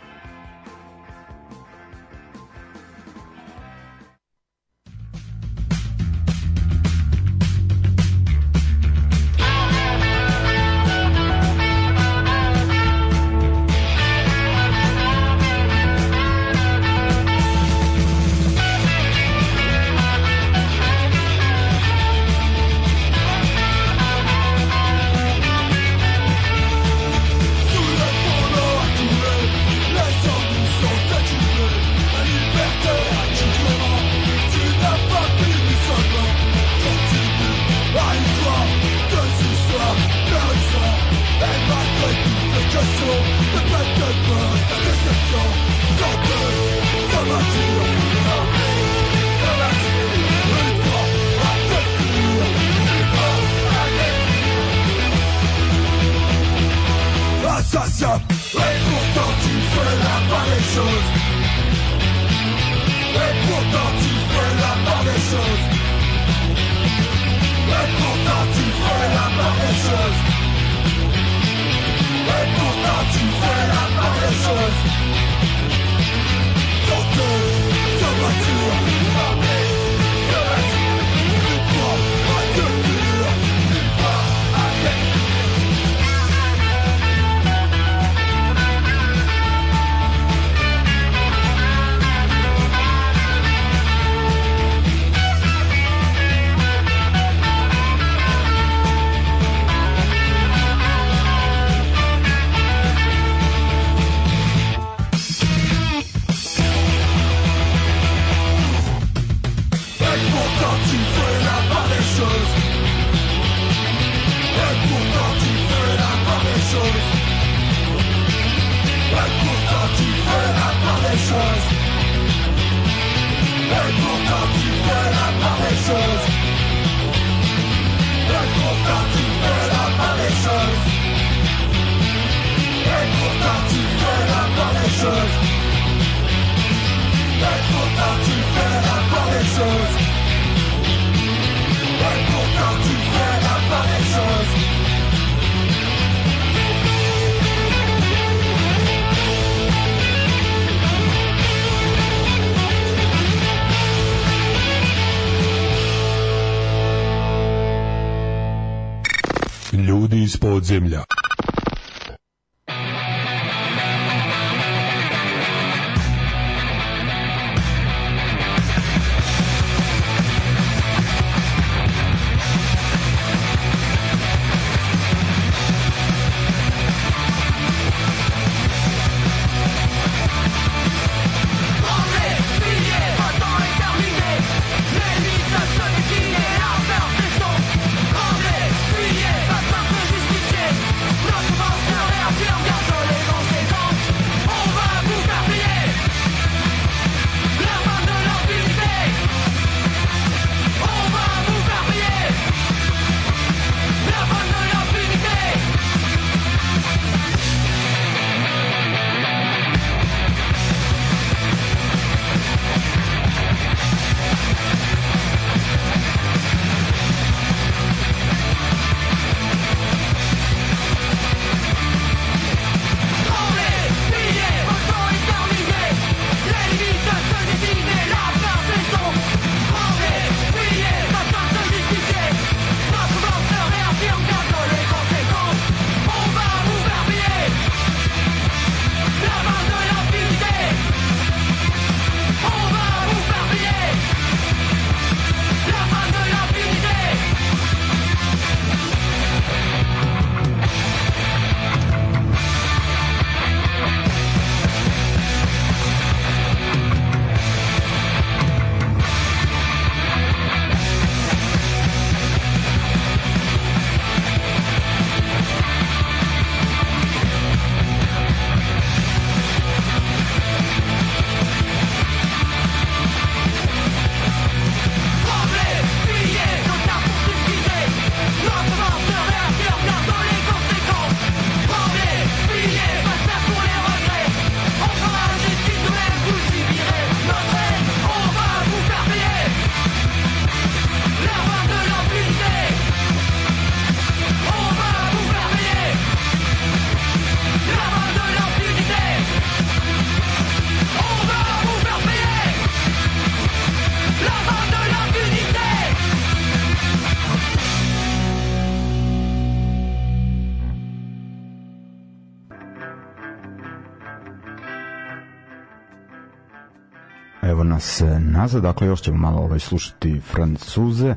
nazad, 318.46 318.64
dakle 318.64 318.88
još 318.88 319.02
ćemo 319.02 319.18
malo 319.18 319.42
ovaj 319.42 319.60
slušati 319.60 320.22
Francuze, 320.32 321.10
e, 321.10 321.16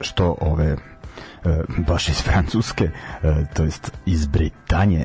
što 0.00 0.36
ove 0.40 0.66
e, 0.66 0.76
baš 1.86 2.08
iz 2.08 2.22
Francuske, 2.22 2.90
e, 3.22 3.44
to 3.54 3.64
jest 3.64 3.92
iz 4.06 4.26
Britanije, 4.26 5.04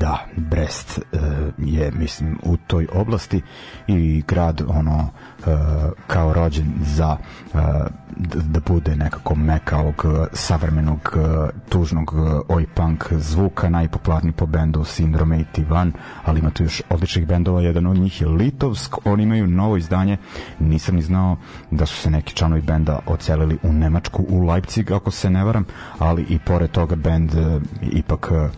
da, 0.00 0.26
Brest 0.36 0.98
uh, 0.98 1.20
je, 1.58 1.90
mislim, 1.90 2.38
u 2.42 2.56
toj 2.56 2.86
oblasti 2.92 3.42
i 3.86 4.22
grad, 4.28 4.62
ono, 4.68 5.08
uh, 5.38 5.46
kao 6.06 6.32
rođen 6.32 6.72
za 6.80 7.16
uh, 7.54 7.60
da, 8.16 8.60
bude 8.60 8.96
nekako 8.96 9.34
meka 9.34 9.78
ovog 9.78 10.04
savremenog, 10.32 11.16
tužnog 11.68 12.14
oi 12.48 12.66
punk 12.66 13.12
zvuka, 13.12 13.68
najpopularniji 13.68 14.32
po 14.32 14.46
bendu 14.46 14.80
Syndrome 14.80 15.44
81, 15.54 15.92
ali 16.24 16.40
ima 16.40 16.50
tu 16.50 16.62
još 16.62 16.82
odličnih 16.90 17.26
bendova, 17.26 17.60
jedan 17.60 17.86
od 17.86 17.96
njih 17.96 18.20
je 18.20 18.26
Litovsk, 18.26 19.06
oni 19.06 19.22
imaju 19.22 19.46
novo 19.46 19.76
izdanje, 19.76 20.16
nisam 20.58 20.94
ni 20.94 21.02
znao 21.02 21.36
da 21.70 21.86
su 21.86 21.96
se 21.96 22.10
neki 22.10 22.34
članovi 22.34 22.62
benda 22.62 22.98
ocelili 23.06 23.58
u 23.62 23.72
Nemačku, 23.72 24.26
u 24.28 24.46
Leipzig, 24.46 24.92
ako 24.92 25.10
se 25.10 25.30
ne 25.30 25.44
varam, 25.44 25.64
ali 25.98 26.22
i 26.22 26.38
pored 26.38 26.70
toga 26.70 26.96
bend 26.96 27.30
ipak 27.82 28.30
uh, 28.30 28.50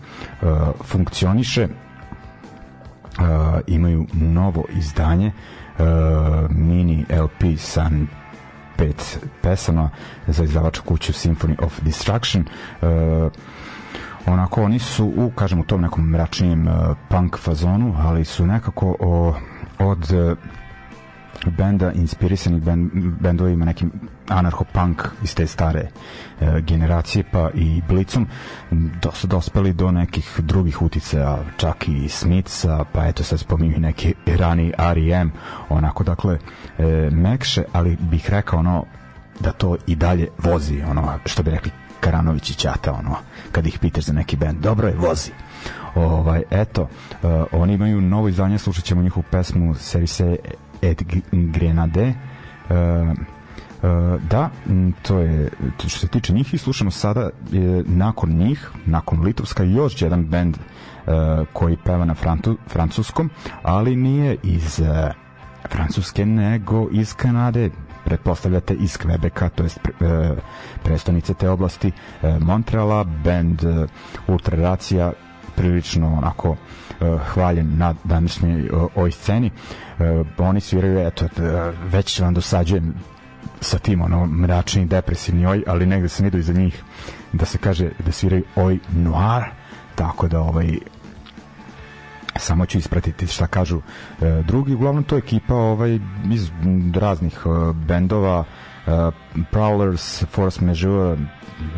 funkcioniše 1.29 1.67
uh, 1.67 3.59
imaju 3.67 4.05
novo 4.13 4.63
izdanje 4.69 5.31
uh, 5.79 5.85
mini 6.49 7.05
LP 7.09 7.57
sa 7.57 7.89
pet 8.77 9.19
pesama 9.41 9.89
za 10.27 10.43
izdavačku 10.43 10.85
kuću 10.85 11.13
Symphony 11.13 11.55
of 11.65 11.81
Destruction. 11.81 12.45
Uh, 12.81 12.87
onako 14.25 14.63
oni 14.63 14.79
su 14.79 15.13
u 15.17 15.31
kažem 15.35 15.59
u 15.59 15.63
tom 15.63 15.81
nekom 15.81 16.09
mračnijem 16.09 16.67
uh, 16.67 16.73
punk 17.09 17.37
fazonu 17.37 17.95
ali 17.99 18.25
su 18.25 18.45
nekako 18.45 18.95
o, 18.99 19.33
od 19.79 20.11
uh, 20.11 20.37
benda 21.45 21.91
inspirisanih 21.91 22.61
bend, 22.63 22.91
bendovima 22.93 23.65
nekim 23.65 23.91
anarcho-punk 24.27 25.07
iz 25.23 25.35
te 25.35 25.47
stare 25.47 25.89
e, 26.41 26.61
generacije 26.61 27.23
pa 27.31 27.49
i 27.53 27.81
Blitzom 27.87 28.27
do 28.71 29.11
su 29.11 29.27
dospeli 29.27 29.73
do 29.73 29.91
nekih 29.91 30.39
drugih 30.39 30.81
uticaja 30.81 31.39
čak 31.57 31.87
i 31.87 32.09
Smithsa 32.09 32.85
pa 32.93 33.05
eto 33.05 33.23
sad 33.23 33.39
spominju 33.39 33.79
neki 33.79 34.13
rani 34.25 34.73
R.E.M 34.77 35.31
onako 35.69 36.03
dakle 36.03 36.37
e, 36.77 37.09
mekše 37.11 37.63
ali 37.71 37.97
bih 37.99 38.29
rekao 38.29 38.59
ono 38.59 38.85
da 39.39 39.51
to 39.51 39.77
i 39.87 39.95
dalje 39.95 40.27
vozi 40.37 40.81
ono 40.81 41.19
što 41.25 41.43
bi 41.43 41.51
rekli 41.51 41.71
Karanović 41.99 42.49
i 42.49 42.53
Ćata 42.53 42.93
ono 42.93 43.15
kad 43.51 43.67
ih 43.67 43.79
pitaš 43.79 44.03
za 44.03 44.13
neki 44.13 44.35
bend 44.35 44.59
dobro 44.59 44.87
je 44.87 44.95
vozi. 44.95 45.31
Ovaj 45.95 46.43
eto 46.51 46.81
uh, 46.81 47.29
oni 47.51 47.73
imaju 47.73 48.01
novo 48.01 48.27
izdanje 48.27 48.57
slušat 48.57 48.83
ćemo 48.83 49.01
njihovu 49.01 49.23
pesmu 49.31 49.75
Service 49.75 50.35
et 50.81 51.03
Grenade. 51.31 52.13
Uh, 52.69 53.17
Uh, 53.83 54.21
da, 54.29 54.49
to 55.01 55.19
je 55.19 55.49
što 55.77 55.89
se 55.89 56.07
tiče 56.07 56.33
njih 56.33 56.53
i 56.53 56.57
slušamo 56.57 56.91
sada 56.91 57.29
je, 57.51 57.83
nakon 57.87 58.29
njih, 58.29 58.69
nakon 58.85 59.21
Litovska 59.21 59.63
još 59.63 60.01
jedan 60.01 60.25
bend 60.25 60.57
uh, 60.57 61.13
koji 61.53 61.77
peva 61.85 62.05
na 62.05 62.13
frantu, 62.13 62.57
francuskom, 62.67 63.29
ali 63.63 63.95
nije 63.95 64.37
iz 64.43 64.79
uh, 64.79 64.87
Francuske 65.71 66.25
nego 66.25 66.87
iz 66.91 67.13
Kanade. 67.13 67.69
Pretpostavljate 68.05 68.73
iz 68.73 68.97
Kvebeka, 68.97 69.49
to 69.49 69.63
jest 69.63 69.79
pre, 69.79 70.35
prestonice 70.83 71.33
te 71.33 71.49
oblasti 71.49 71.87
uh, 72.21 72.41
Montreala, 72.41 73.03
band 73.03 73.63
uh, 73.63 73.89
Ultraracija 74.27 75.11
prilično 75.55 76.13
onako 76.17 76.49
uh, 76.49 76.57
hvaljen 77.33 77.77
na 77.77 77.95
današnjoj 78.03 78.69
uh, 78.69 78.83
ovoj 78.95 79.11
sceni. 79.11 79.51
Uh, 79.99 80.27
oni 80.37 80.61
sviraju, 80.61 81.07
eto, 81.07 81.25
već 81.91 82.19
vam 82.19 82.33
dosađujem 82.33 82.93
sa 83.61 83.79
tim 83.79 84.01
ono 84.01 84.25
mračni 84.25 84.85
depresivni 84.85 85.45
oj, 85.45 85.63
ali 85.67 85.85
negde 85.85 86.09
sam 86.09 86.23
vidio 86.23 86.39
iza 86.39 86.53
njih 86.53 86.83
da 87.33 87.45
se 87.45 87.57
kaže 87.57 87.89
da 88.05 88.11
sviraju 88.11 88.43
oj 88.55 88.79
noir, 88.93 89.43
tako 89.95 90.27
da 90.27 90.39
ovaj 90.39 90.79
samo 92.35 92.65
ću 92.65 92.77
ispratiti 92.77 93.27
šta 93.27 93.47
kažu 93.47 93.81
e, 94.21 94.43
drugi, 94.47 94.73
uglavnom 94.73 95.03
to 95.03 95.15
je 95.15 95.19
ekipa 95.19 95.55
ovaj, 95.55 95.99
iz 96.31 96.51
raznih 96.95 97.39
e, 97.45 97.73
bendova 97.73 98.43
e, 98.87 98.91
Prowlers, 99.51 100.25
Force 100.25 100.65
Majeure 100.65 101.17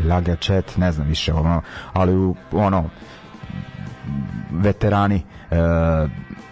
Laga 0.05 0.35
Chat, 0.35 0.77
ne 0.77 0.91
znam 0.91 1.07
više 1.07 1.33
ono, 1.33 1.61
ali 1.93 2.15
u, 2.15 2.35
ono 2.51 2.89
veterani 4.51 5.23
e, 5.51 5.55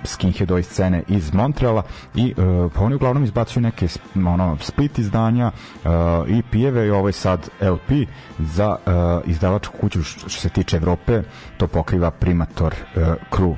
skinheadoj 0.04 0.64
scene 0.64 1.04
iz 1.08 1.34
Montreala 1.34 1.84
i 2.16 2.34
uh, 2.38 2.72
pa 2.76 2.82
oni 2.82 2.96
uglavnom 2.96 3.24
izbacuju 3.24 3.62
neke 3.64 3.88
ono 4.16 4.58
split 4.62 5.00
izdanja 5.00 5.52
uh, 5.52 5.92
i 6.28 6.44
pijeve 6.52 6.88
i 6.88 6.90
ovaj 6.90 7.12
sad 7.12 7.50
LP 7.62 8.08
za 8.40 8.70
uh, 8.70 9.30
izdavačku 9.30 9.78
kuću 9.82 10.04
što, 10.04 10.30
se 10.30 10.50
tiče 10.50 10.78
Evrope 10.78 11.22
to 11.58 11.68
pokriva 11.68 12.12
Primator 12.12 12.76
uh, 12.96 13.04
Crew 13.32 13.50
uh, 13.50 13.58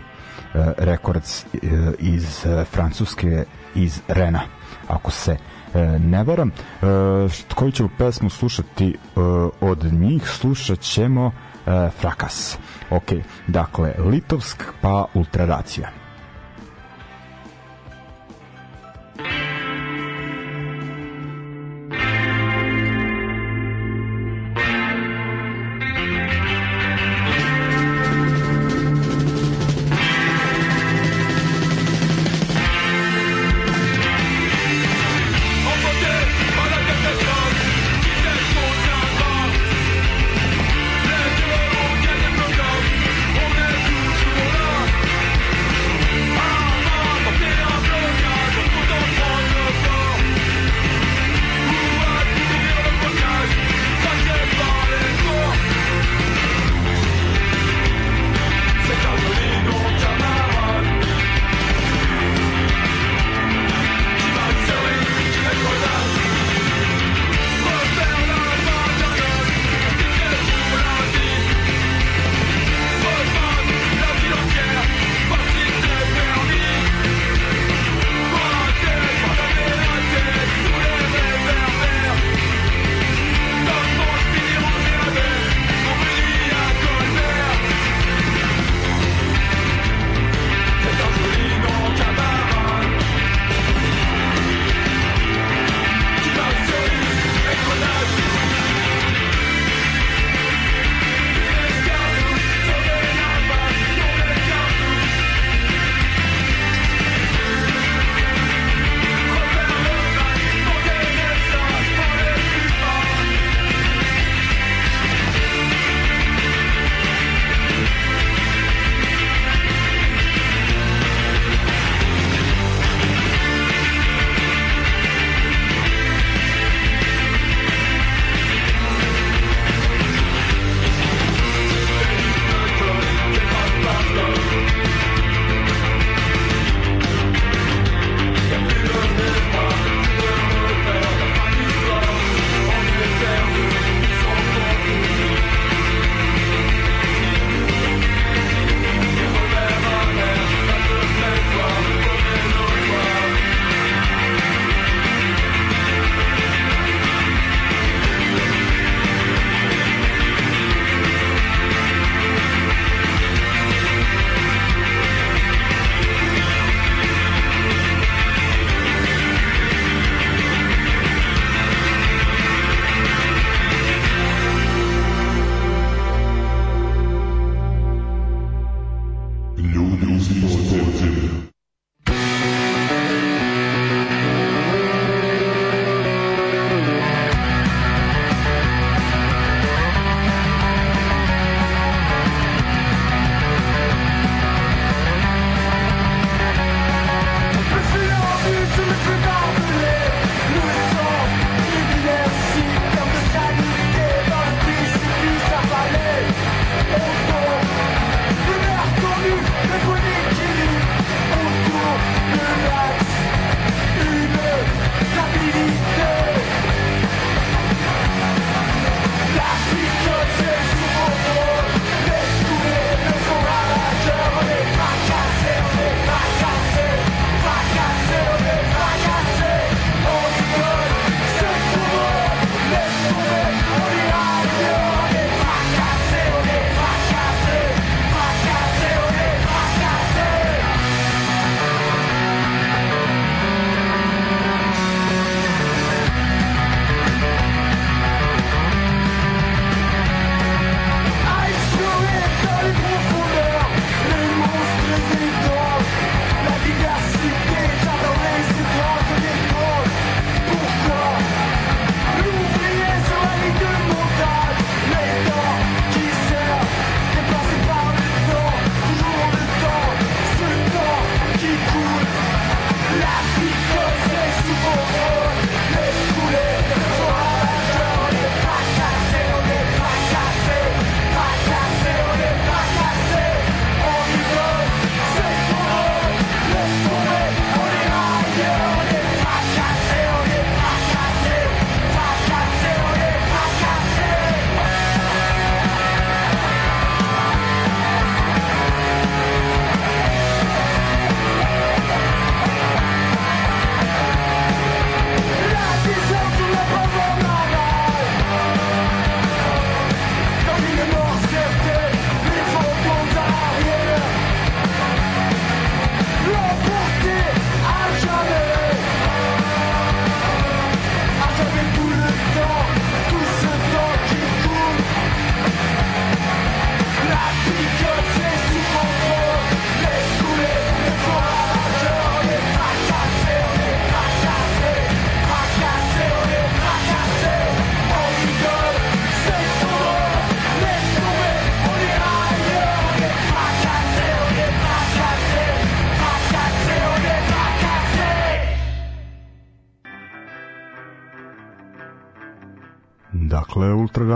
Records 0.78 1.45
uh, 1.54 1.60
iz 1.99 2.45
uh, 2.45 2.68
Francuske 2.68 3.45
iz 3.76 4.02
Rena 4.08 4.41
ako 4.88 5.12
se 5.12 5.32
uh, 5.32 5.82
ne 6.02 6.24
varam. 6.24 6.52
Uh, 6.82 6.88
koju 7.56 7.72
ćemo 7.72 7.89
pesmu 7.97 8.30
slušati 8.30 8.95
uh, 9.16 9.24
od 9.62 9.93
njih 9.93 10.28
slušat 10.28 10.80
ćemo 10.80 11.26
uh, 11.26 11.34
Frakas 11.99 12.58
ok, 12.92 13.14
dakle 13.48 13.96
Litovsk 14.10 14.64
pa 14.82 15.06
Ultraracija 15.14 16.01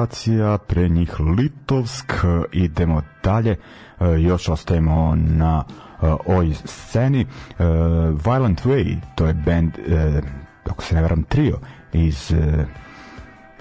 Ultragacija, 0.05 0.57
pre 0.57 0.89
njih 0.89 1.19
Litovsk, 1.19 2.13
idemo 2.51 3.01
dalje, 3.23 3.51
e, 3.51 3.57
još 4.21 4.49
ostajemo 4.49 5.15
na 5.15 5.63
e, 5.67 6.07
ovoj 6.25 6.53
sceni. 6.65 7.21
E, 7.21 7.25
Violent 8.25 8.65
Way, 8.65 8.97
to 9.15 9.27
je 9.27 9.33
band, 9.33 9.71
ako 10.69 10.83
se 10.83 10.95
ne 10.95 11.01
veram, 11.01 11.23
trio 11.23 11.59
iz 11.93 12.33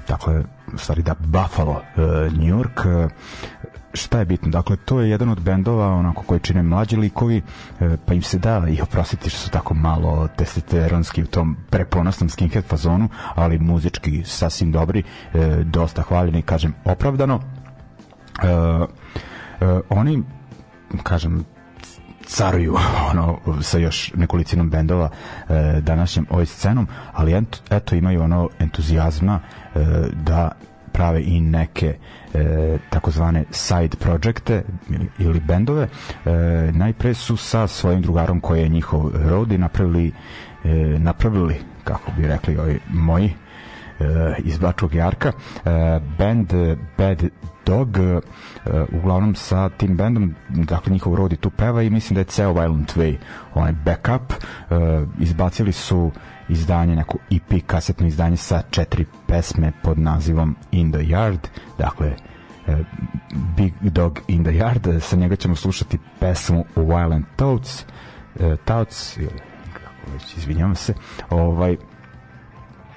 dakle, 0.08 0.44
stvari 0.76 1.02
da 1.02 1.14
Buffalo, 1.18 1.82
New 2.30 2.58
York, 2.58 3.10
šta 3.94 4.18
je 4.18 4.24
bitno? 4.24 4.50
Dakle, 4.50 4.76
to 4.76 5.00
je 5.00 5.10
jedan 5.10 5.28
od 5.28 5.40
bendova 5.40 5.86
onako 5.86 6.22
koji 6.22 6.40
čine 6.40 6.62
mlađi 6.62 6.96
likovi, 6.96 7.42
e, 7.80 7.96
pa 8.06 8.14
im 8.14 8.22
se 8.22 8.38
da 8.38 8.62
i 8.68 8.80
oprostiti 8.80 9.30
što 9.30 9.38
su 9.38 9.50
tako 9.50 9.74
malo 9.74 10.28
testosteronski 10.36 11.22
u 11.22 11.26
tom 11.26 11.56
preponosnom 11.70 12.28
skinhead 12.28 12.64
fazonu, 12.64 13.08
ali 13.34 13.58
muzički 13.58 14.22
sasvim 14.24 14.72
dobri, 14.72 15.02
e, 15.34 15.56
dosta 15.64 16.02
hvaljeni, 16.02 16.42
kažem, 16.42 16.74
opravdano. 16.84 17.40
E, 18.42 19.76
oni, 19.88 20.22
kažem, 21.02 21.44
caruju 22.26 22.76
ono 23.10 23.38
sa 23.62 23.78
još 23.78 24.12
nekolicinom 24.14 24.70
bendova 24.70 25.10
e, 25.48 25.80
današnjim 25.80 26.26
ovoj 26.30 26.46
scenom, 26.46 26.88
ali 27.12 27.34
ent, 27.34 27.56
eto 27.70 27.96
imaju 27.96 28.22
ono 28.22 28.48
entuzijazma 28.58 29.40
e, 29.40 29.80
da 30.12 30.50
prave 30.92 31.22
i 31.22 31.40
neke 31.40 31.98
e, 32.34 32.44
takozvane 32.90 33.44
side 33.50 33.96
projekte 34.00 34.62
ili, 34.90 35.08
ili 35.18 35.40
bendove. 35.40 35.88
E, 36.24 36.30
najpre 36.72 37.14
su 37.14 37.36
sa 37.36 37.66
svojim 37.66 38.02
drugarom 38.02 38.40
koji 38.40 38.60
je 38.60 38.68
njihov 38.68 39.10
rodi 39.24 39.58
napravili 39.58 40.12
e, 40.64 40.68
napravili, 40.98 41.54
kako 41.84 42.10
bi 42.16 42.26
rekli 42.26 42.58
ovi 42.58 42.80
moji 42.88 43.32
e, 44.00 44.04
iz 44.38 44.58
Bačkog 44.58 44.94
Jarka 44.94 45.28
e, 45.28 45.70
band 46.18 46.52
Bad 46.98 47.22
Dog 47.66 47.96
e, 47.96 48.20
uglavnom 48.92 49.34
sa 49.34 49.68
tim 49.68 49.96
bendom 49.96 50.34
dakle 50.48 50.92
njihov 50.92 51.14
rod 51.14 51.32
i 51.32 51.36
tu 51.36 51.50
peva 51.50 51.82
i 51.82 51.90
mislim 51.90 52.14
da 52.14 52.20
je 52.20 52.24
ceo 52.24 52.52
Violent 52.52 52.96
Way 52.96 53.16
onaj 53.54 53.72
backup 53.74 54.32
e, 54.32 54.74
izbacili 55.18 55.72
su 55.72 56.10
izdanje, 56.48 56.96
neko 56.96 57.18
EP 57.30 57.66
kasetno 57.66 58.06
izdanje 58.06 58.36
sa 58.36 58.62
četiri 58.70 59.06
pesme 59.26 59.72
pod 59.82 59.98
nazivom 59.98 60.56
In 60.72 60.92
the 60.92 61.00
Yard. 61.00 61.38
Dakle 61.78 62.06
e, 62.66 62.76
Big 63.56 63.72
Dog 63.80 64.20
in 64.28 64.44
the 64.44 64.52
Yard 64.52 65.00
sa 65.00 65.16
njega 65.16 65.36
ćemo 65.36 65.56
slušati 65.56 65.98
pesmu 66.20 66.64
Violent 66.76 67.26
Thoughts 67.36 67.84
e, 68.40 68.56
Thoughts 68.64 69.16
ili 69.16 69.40
kako 69.72 70.12
već 70.12 70.36
izvinjavam 70.36 70.74
se. 70.74 70.94
Ovaj 71.30 71.76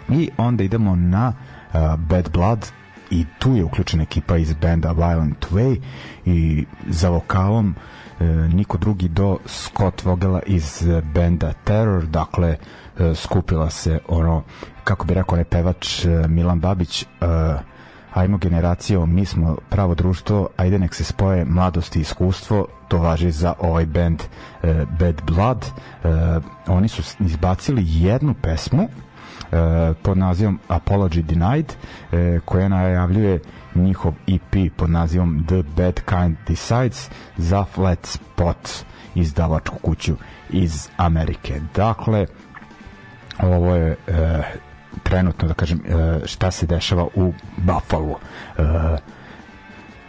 i 0.09 0.29
onda 0.37 0.63
idemo 0.63 0.95
na 0.95 1.33
uh, 1.73 1.99
Bad 1.99 2.29
Blood 2.31 2.71
i 3.09 3.25
tu 3.39 3.55
je 3.55 3.63
uključena 3.63 4.03
ekipa 4.03 4.37
iz 4.37 4.53
benda 4.53 4.91
Violent 4.91 5.45
Way 5.51 5.81
i 6.25 6.65
za 6.89 7.09
vokalom 7.09 7.75
e, 8.19 8.25
niko 8.53 8.77
drugi 8.77 9.07
do 9.07 9.37
Scott 9.45 10.03
Vogela 10.03 10.41
iz 10.45 10.87
e, 10.87 11.01
benda 11.01 11.53
Terror. 11.63 12.05
Dakle 12.05 12.49
e, 12.49 12.57
E, 12.99 13.15
skupila 13.15 13.69
se 13.69 13.99
ono 14.07 14.43
kako 14.83 15.05
bi 15.05 15.13
rekao 15.13 15.33
onaj 15.33 15.45
pevač 15.45 16.05
e, 16.05 16.27
Milan 16.27 16.59
Babić 16.59 17.03
e, 17.03 17.05
ajmo 18.13 18.37
generacijo, 18.37 19.05
mi 19.05 19.25
smo 19.25 19.57
pravo 19.69 19.95
društvo, 19.95 20.49
ajde 20.57 20.79
nek 20.79 20.93
se 20.93 21.03
spoje 21.03 21.45
mladost 21.45 21.95
i 21.95 21.99
iskustvo, 21.99 22.67
to 22.87 22.97
važi 22.97 23.31
za 23.31 23.53
ovaj 23.59 23.85
band 23.85 24.21
uh, 24.21 24.69
Bad 24.99 25.21
Blood. 25.25 25.65
Uh, 26.03 26.11
oni 26.67 26.87
su 26.87 27.01
izbacili 27.19 27.83
jednu 27.85 28.33
pesmu 28.41 28.83
uh, 28.83 28.89
pod 30.01 30.17
nazivom 30.17 30.59
Apology 30.69 31.21
Denied, 31.21 31.73
uh, 31.73 32.41
koja 32.45 32.67
najavljuje 32.67 33.39
njihov 33.75 34.13
EP 34.27 34.71
pod 34.75 34.89
nazivom 34.89 35.45
The 35.47 35.63
Bad 35.75 36.01
Kind 36.09 36.37
Decides 36.47 37.09
za 37.37 37.63
Flat 37.63 38.05
Spot 38.05 38.69
izdavačku 39.15 39.79
kuću 39.79 40.15
iz 40.49 40.89
Amerike. 40.97 41.61
Dakle, 41.75 42.25
ovo 43.41 43.75
je 43.75 43.95
e, 44.07 44.41
trenutno 45.03 45.47
da 45.47 45.53
kažem 45.53 45.79
e, 45.85 46.19
šta 46.27 46.51
se 46.51 46.65
dešava 46.65 47.07
u 47.15 47.33
Buffalo. 47.57 48.19
E, 48.57 48.63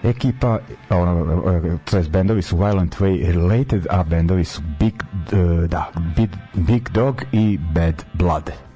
ekipa 0.03 0.59
ono, 0.91 1.79
to 1.85 1.97
je 1.97 2.03
bendovi 2.03 2.43
su 2.43 2.57
Violent 2.57 3.01
Way 3.01 3.33
Related 3.33 3.87
a 3.91 4.03
bendovi 4.03 4.45
su 4.45 4.63
Big, 4.81 5.03
e, 5.33 5.67
da, 5.67 5.91
Big, 6.17 6.31
Big 6.55 6.89
Dog 6.91 7.23
i 7.33 7.59
Bad 7.75 8.05
Blood. 8.13 8.68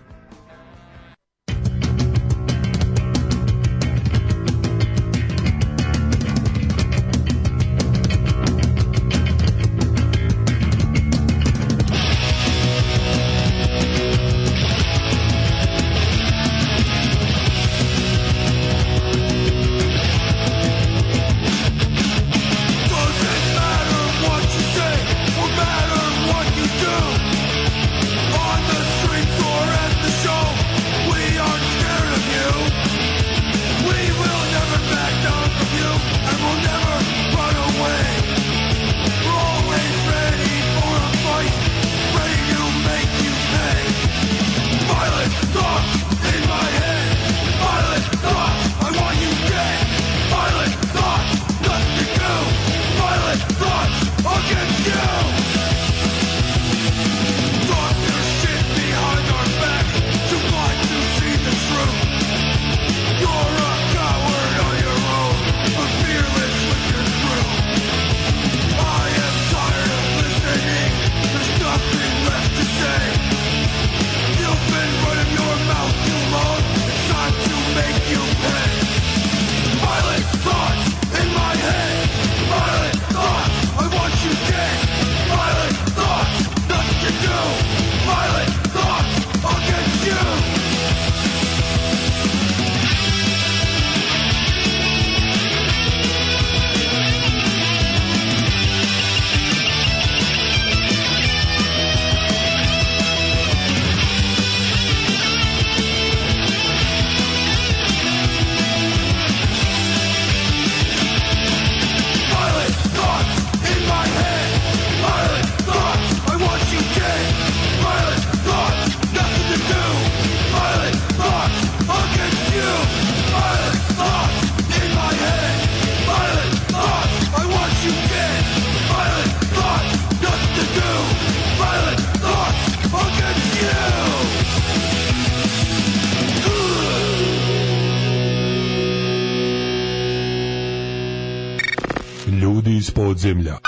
podzemlja. 143.02 143.58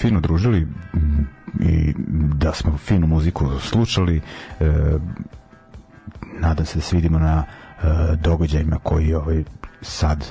Fino 0.00 0.20
družili 0.20 0.66
i 1.60 1.94
da 2.34 2.52
smo 2.52 2.78
finu 2.78 3.06
muziku 3.06 3.58
slušali. 3.60 4.20
E, 4.60 4.72
nadam 6.40 6.66
se 6.66 6.78
da 6.78 6.82
se 6.82 6.96
vidimo 6.96 7.18
na 7.18 7.44
e, 7.44 7.86
događajima 8.16 8.78
koji 8.82 9.14
ovaj 9.14 9.44
sad 9.82 10.24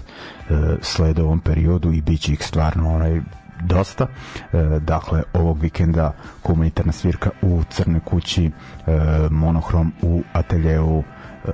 e, 0.50 0.54
slede 0.82 1.22
u 1.22 1.26
ovom 1.26 1.40
periodu 1.40 1.92
i 1.92 2.02
bit 2.02 2.22
će 2.22 2.34
ih 2.34 2.46
stvarno 2.46 2.96
onaj 2.96 3.22
dosta. 3.62 4.08
E, 4.54 4.80
dakle, 4.80 5.24
ovog 5.34 5.60
vikenda 5.60 6.14
humanitarna 6.44 6.92
svirka 6.92 7.30
u 7.42 7.64
Crnoj 7.70 8.00
kući, 8.00 8.46
e, 8.46 8.52
monohrom 9.32 9.94
u 10.02 10.24
ateljeu, 10.34 11.04
e, 11.46 11.52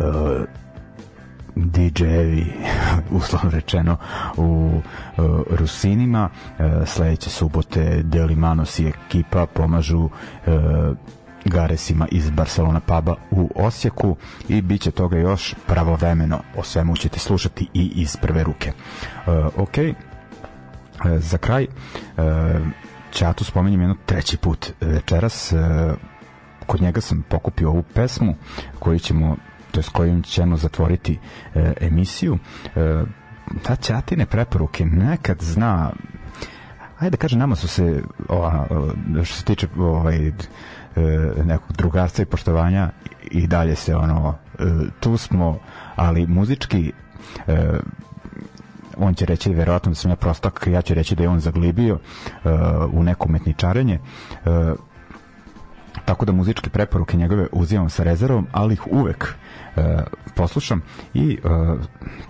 DJ-evi, 1.56 2.46
uslovno 3.18 3.50
rečeno, 3.50 3.98
u 4.38 4.82
uh, 5.18 5.26
Rusinima. 5.50 6.30
Uh, 6.60 6.88
sledeće 6.88 7.30
subote 7.30 8.02
Deli 8.04 8.36
Manos 8.36 8.80
i 8.80 8.88
ekipa 8.88 9.46
pomažu 9.46 10.00
uh, 10.00 10.10
Garesima 11.46 12.08
iz 12.12 12.30
Barcelona 12.30 12.80
puba 12.80 13.16
u 13.32 13.50
Osijeku 13.56 14.16
i 14.50 14.62
bit 14.62 14.82
će 14.82 14.92
toga 14.92 15.18
još 15.18 15.56
pravovremeno. 15.68 16.40
O 16.58 16.64
svemu 16.64 16.96
ćete 16.96 17.20
slušati 17.20 17.68
i 17.74 17.92
iz 17.96 18.18
prve 18.18 18.44
ruke. 18.44 18.72
Uh, 19.28 19.34
ok, 19.58 19.78
uh, 19.78 19.92
za 21.18 21.38
kraj 21.38 21.68
uh, 22.18 22.24
Ćatu 23.16 23.44
spomenjem 23.44 23.82
jedno 23.82 23.96
treći 24.06 24.38
put 24.38 24.72
večeras 24.82 25.52
uh, 25.54 25.60
kod 26.66 26.82
njega 26.82 27.02
sam 27.02 27.24
pokupio 27.30 27.70
ovu 27.70 27.84
pesmu 27.94 28.36
koju 28.80 29.00
ćemo 29.00 29.36
to 29.76 29.80
je 29.80 29.84
s 29.84 29.90
kojim 29.90 30.24
ćemo 30.24 30.58
zatvoriti 30.58 31.20
e, 31.56 31.74
emisiju. 31.82 32.38
E, 32.76 33.04
ta 33.64 33.76
ćatine 33.76 34.26
preporuke 34.26 34.86
nekad 34.86 35.38
zna 35.42 35.92
ajde 37.00 37.10
da 37.10 37.18
kažem, 37.18 37.40
nama 37.40 37.56
su 37.56 37.68
se 37.68 38.02
o, 38.30 38.52
što 39.24 39.36
se 39.36 39.44
tiče 39.46 39.68
ovaj, 39.78 40.28
e, 40.28 40.32
nekog 41.46 41.76
drugarstva 41.78 42.22
i 42.22 42.26
poštovanja 42.26 42.90
i 43.24 43.48
dalje 43.48 43.76
se 43.76 43.96
ono 43.96 44.36
e, 44.60 44.64
tu 45.00 45.18
smo, 45.18 45.60
ali 45.96 46.28
muzički 46.28 46.92
e, 47.48 47.80
on 48.98 49.14
će 49.14 49.26
reći 49.26 49.54
verovatno 49.54 49.92
da 49.92 49.96
sam 49.96 50.12
ja 50.12 50.16
prostak, 50.16 50.68
ja 50.72 50.82
ću 50.82 50.94
reći 50.94 51.16
da 51.16 51.24
je 51.24 51.30
on 51.30 51.40
zaglibio 51.40 52.00
u 52.92 53.04
neko 53.04 53.26
umetničarenje. 53.28 54.00
Tako 56.06 56.26
da 56.26 56.32
muzičke 56.32 56.70
preporuke 56.70 57.18
njegove 57.18 57.48
uzimam 57.52 57.90
sa 57.90 58.04
rezervom, 58.04 58.48
ali 58.52 58.74
ih 58.74 58.88
uvek 58.88 59.36
uh, 59.76 59.84
poslušam 60.36 60.82
i 61.14 61.40
uh, 61.44 61.80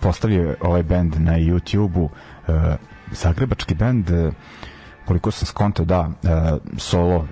postavio 0.00 0.48
je 0.48 0.56
ovaj 0.60 0.82
band 0.82 1.14
na 1.18 1.32
YouTube-u 1.32 2.04
uh, 2.04 2.10
zagrebački 3.12 3.74
band 3.74 4.10
uh, 4.10 4.32
koliko 5.04 5.30
sam 5.30 5.46
skontao 5.46 5.84
da 5.84 6.00
uh, 6.00 6.08
solo 6.76 7.26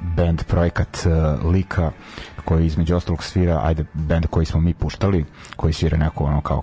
band 0.00 0.44
projekat 0.44 1.06
uh, 1.06 1.52
Lika 1.52 1.90
koji 2.44 2.66
između 2.66 2.96
ostalog 2.96 3.24
svira 3.24 3.60
ajde 3.62 3.84
band 3.94 4.26
koji 4.26 4.46
smo 4.46 4.60
mi 4.60 4.74
puštali 4.74 5.24
koji 5.56 5.72
svira 5.72 5.96
neko 5.96 6.24
ono 6.24 6.40
kao 6.40 6.62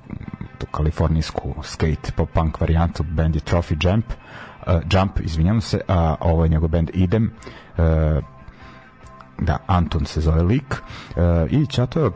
tu 0.58 0.66
kalifornijsku 0.72 1.54
skate 1.64 2.12
pop 2.16 2.30
punk 2.34 2.60
varijantu 2.62 3.04
band 3.04 3.36
je 3.36 3.42
Trophy 3.42 3.90
Jump 3.90 4.06
uh, 4.06 4.74
Jump 4.92 5.20
izvinjam 5.20 5.62
se 5.62 5.82
a 5.88 6.16
ovo 6.20 6.44
je 6.44 6.50
njegov 6.50 6.70
band 6.70 6.90
Idem 6.94 7.32
uh, 7.78 7.84
da, 9.40 9.58
Anton 9.68 10.06
se 10.06 10.22
zove 10.22 10.42
lik 10.44 10.76
uh, 10.76 11.52
i 11.52 11.68
Čato 11.68 12.00
je 12.00 12.12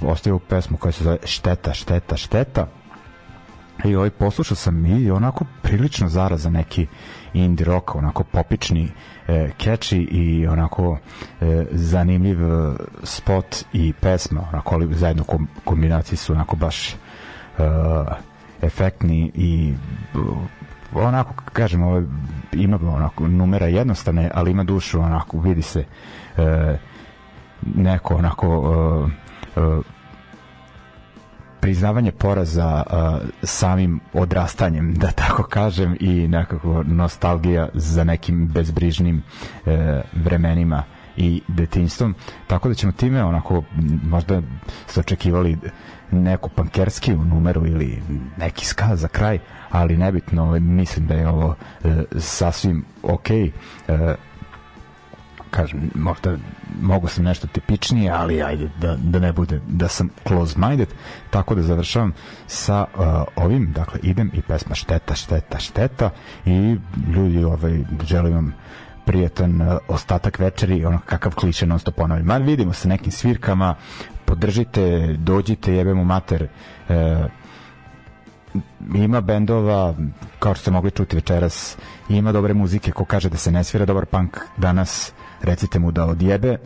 ostavio 0.00 0.38
pesmu 0.38 0.76
koja 0.76 0.92
se 0.92 1.04
zove 1.04 1.18
Šteta, 1.24 1.74
šteta, 1.74 2.16
šteta. 2.16 2.66
I 3.84 3.96
ovaj 3.96 4.10
poslušao 4.10 4.56
sam 4.56 4.86
i 4.86 5.10
onako 5.10 5.44
prilično 5.62 6.08
zaraza 6.08 6.50
neki 6.50 6.86
indie 7.34 7.64
rock, 7.64 7.94
onako 7.94 8.24
popični 8.24 8.88
e, 9.28 9.50
catchy 9.58 10.08
i 10.10 10.46
onako 10.46 10.98
e, 11.40 11.64
zanimljiv 11.70 12.38
spot 13.02 13.64
i 13.72 13.92
pesma, 14.00 14.40
onako 14.52 14.74
ali 14.74 14.94
zajedno 14.94 15.24
kom, 15.24 15.48
kombinaciji 15.64 16.16
su 16.16 16.32
onako 16.32 16.56
baš 16.56 16.92
e, 16.92 16.96
efektni 18.62 19.32
i 19.34 19.74
onako 20.94 21.34
kažem 21.52 21.82
ovo 21.82 22.02
ima 22.52 22.78
onako 22.82 23.28
numera 23.28 23.66
jednostavne 23.66 24.30
ali 24.34 24.50
ima 24.50 24.64
dušu 24.64 25.00
onako 25.00 25.38
vidi 25.38 25.62
se 25.62 25.84
neko 27.74 28.14
onako 28.14 28.48
e, 29.56 29.60
e, 29.60 29.82
priznavanje 31.62 32.12
poraza 32.12 32.82
uh, 32.86 33.28
samim 33.42 34.00
odrastanjem, 34.12 34.94
da 34.94 35.10
tako 35.10 35.42
kažem, 35.42 35.96
i 36.00 36.28
nekako 36.28 36.82
nostalgija 36.82 37.68
za 37.74 38.04
nekim 38.04 38.46
bezbrižnim 38.46 39.16
uh, 39.22 39.72
vremenima 40.12 40.82
i 41.16 41.42
detinjstvom. 41.48 42.14
Tako 42.46 42.68
da 42.68 42.74
ćemo 42.74 42.92
time 42.92 43.24
onako 43.24 43.62
možda 44.02 44.42
ste 44.86 45.00
očekivali 45.00 45.58
neku 46.10 46.50
pankerski 46.50 47.12
numeru 47.12 47.66
ili 47.66 48.02
neki 48.36 48.66
ska 48.66 48.96
za 48.96 49.08
kraj, 49.08 49.38
ali 49.70 49.96
nebitno, 49.96 50.60
mislim 50.60 51.06
da 51.06 51.14
je 51.14 51.28
ovo 51.28 51.46
uh, 51.84 51.90
sasvim 52.18 52.84
okej. 53.02 53.52
Okay. 53.88 54.14
Kažem, 55.52 55.90
možda 55.94 56.36
mogu 56.80 57.08
sam 57.08 57.24
nešto 57.24 57.46
tipičnije, 57.46 58.10
ali 58.10 58.42
ajde 58.42 58.70
da, 58.80 58.96
da 58.96 59.18
ne 59.18 59.32
bude 59.32 59.60
da 59.68 59.88
sam 59.88 60.08
close-minded, 60.24 60.86
tako 61.30 61.54
da 61.54 61.62
završavam 61.62 62.12
sa 62.46 62.84
uh, 62.94 63.04
ovim, 63.36 63.72
dakle 63.72 64.00
idem 64.02 64.30
i 64.34 64.42
pesma 64.42 64.74
šteta, 64.74 65.14
šteta, 65.14 65.58
šteta 65.58 66.10
i 66.46 66.76
ljudi 67.14 67.44
ovaj, 67.44 67.84
želim 68.04 68.34
vam 68.34 68.54
prijetan 69.04 69.60
uh, 69.60 69.78
ostatak 69.88 70.38
večeri, 70.38 70.84
ono 70.84 70.98
kakav 71.06 71.34
kliše 71.34 71.66
non 71.66 71.78
stop 71.78 71.94
ponavljam. 71.94 72.26
Ma 72.26 72.36
vidimo 72.36 72.72
se 72.72 72.88
nekim 72.88 73.12
svirkama, 73.12 73.74
podržite, 74.24 75.16
dođite, 75.18 75.74
jebemo 75.74 76.04
mater, 76.04 76.48
uh, 76.88 76.96
ima 78.94 79.20
bendova 79.20 79.94
kao 80.38 80.54
što 80.54 80.60
ste 80.60 80.70
mogli 80.70 80.90
čuti 80.90 81.16
večeras 81.16 81.76
ima 82.08 82.32
dobre 82.32 82.54
muzike 82.54 82.92
ko 82.92 83.04
kaže 83.04 83.28
da 83.28 83.36
se 83.36 83.50
ne 83.52 83.64
svira 83.64 83.84
dobar 83.84 84.06
punk 84.06 84.38
danas 84.56 85.12
recite 85.42 85.78
mu 85.78 85.90
da 85.90 86.04
odjebe 86.06 86.58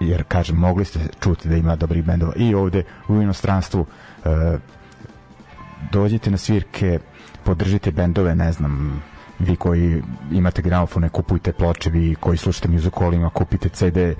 jer 0.00 0.24
kažem 0.28 0.56
mogli 0.56 0.84
ste 0.84 1.00
čuti 1.20 1.48
da 1.48 1.56
ima 1.56 1.76
dobrih 1.76 2.04
bendova. 2.04 2.32
I 2.36 2.54
ovde 2.54 2.84
u 3.08 3.22
inostranstvu 3.22 3.86
e, 4.24 4.58
dođite 5.92 6.30
na 6.30 6.36
svirke 6.36 6.98
podržite 7.44 7.90
bendove 7.90 8.34
ne 8.34 8.52
znam 8.52 9.02
vi 9.38 9.56
koji 9.56 10.02
imate 10.32 10.62
gramofone 10.62 11.08
kupujte 11.08 11.52
ploče 11.52 11.90
vi 11.90 12.14
koji 12.14 12.38
slušate 12.38 12.68
muzikolima 12.68 13.30
kupite 13.30 13.68
CD 13.68 13.96
e, 13.96 14.14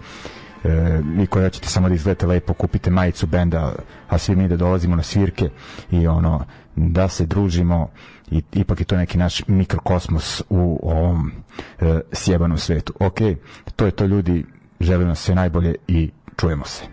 vi 1.05 1.27
koji 1.27 1.45
hoćete 1.45 1.69
samo 1.69 1.89
da 1.89 1.95
izgledate 1.95 2.27
lepo 2.27 2.53
kupite 2.55 2.91
majicu 2.91 3.27
benda 3.27 3.73
a 4.09 4.19
svi 4.19 4.37
mi 4.37 4.49
da 4.49 4.57
dolazimo 4.57 4.97
na 4.97 5.03
svirke 5.03 5.51
i 5.91 6.07
ono 6.07 6.45
da 6.77 7.09
se 7.09 7.27
družimo 7.27 7.89
i 8.31 8.43
ipak 8.53 8.81
je 8.81 8.85
to 8.85 8.97
neki 8.97 9.19
naš 9.19 9.43
mikrokosmos 9.47 10.43
u 10.49 10.81
ovom 10.83 11.33
e, 11.81 12.01
sjebanom 12.13 12.59
svetu. 12.59 12.93
Ok, 13.01 13.19
to 13.77 13.85
je 13.87 13.91
to 13.91 14.05
ljudi, 14.05 14.45
želim 14.81 15.07
vam 15.07 15.17
sve 15.17 15.35
najbolje 15.35 15.75
i 15.89 16.11
čujemo 16.37 16.65
se. 16.65 16.85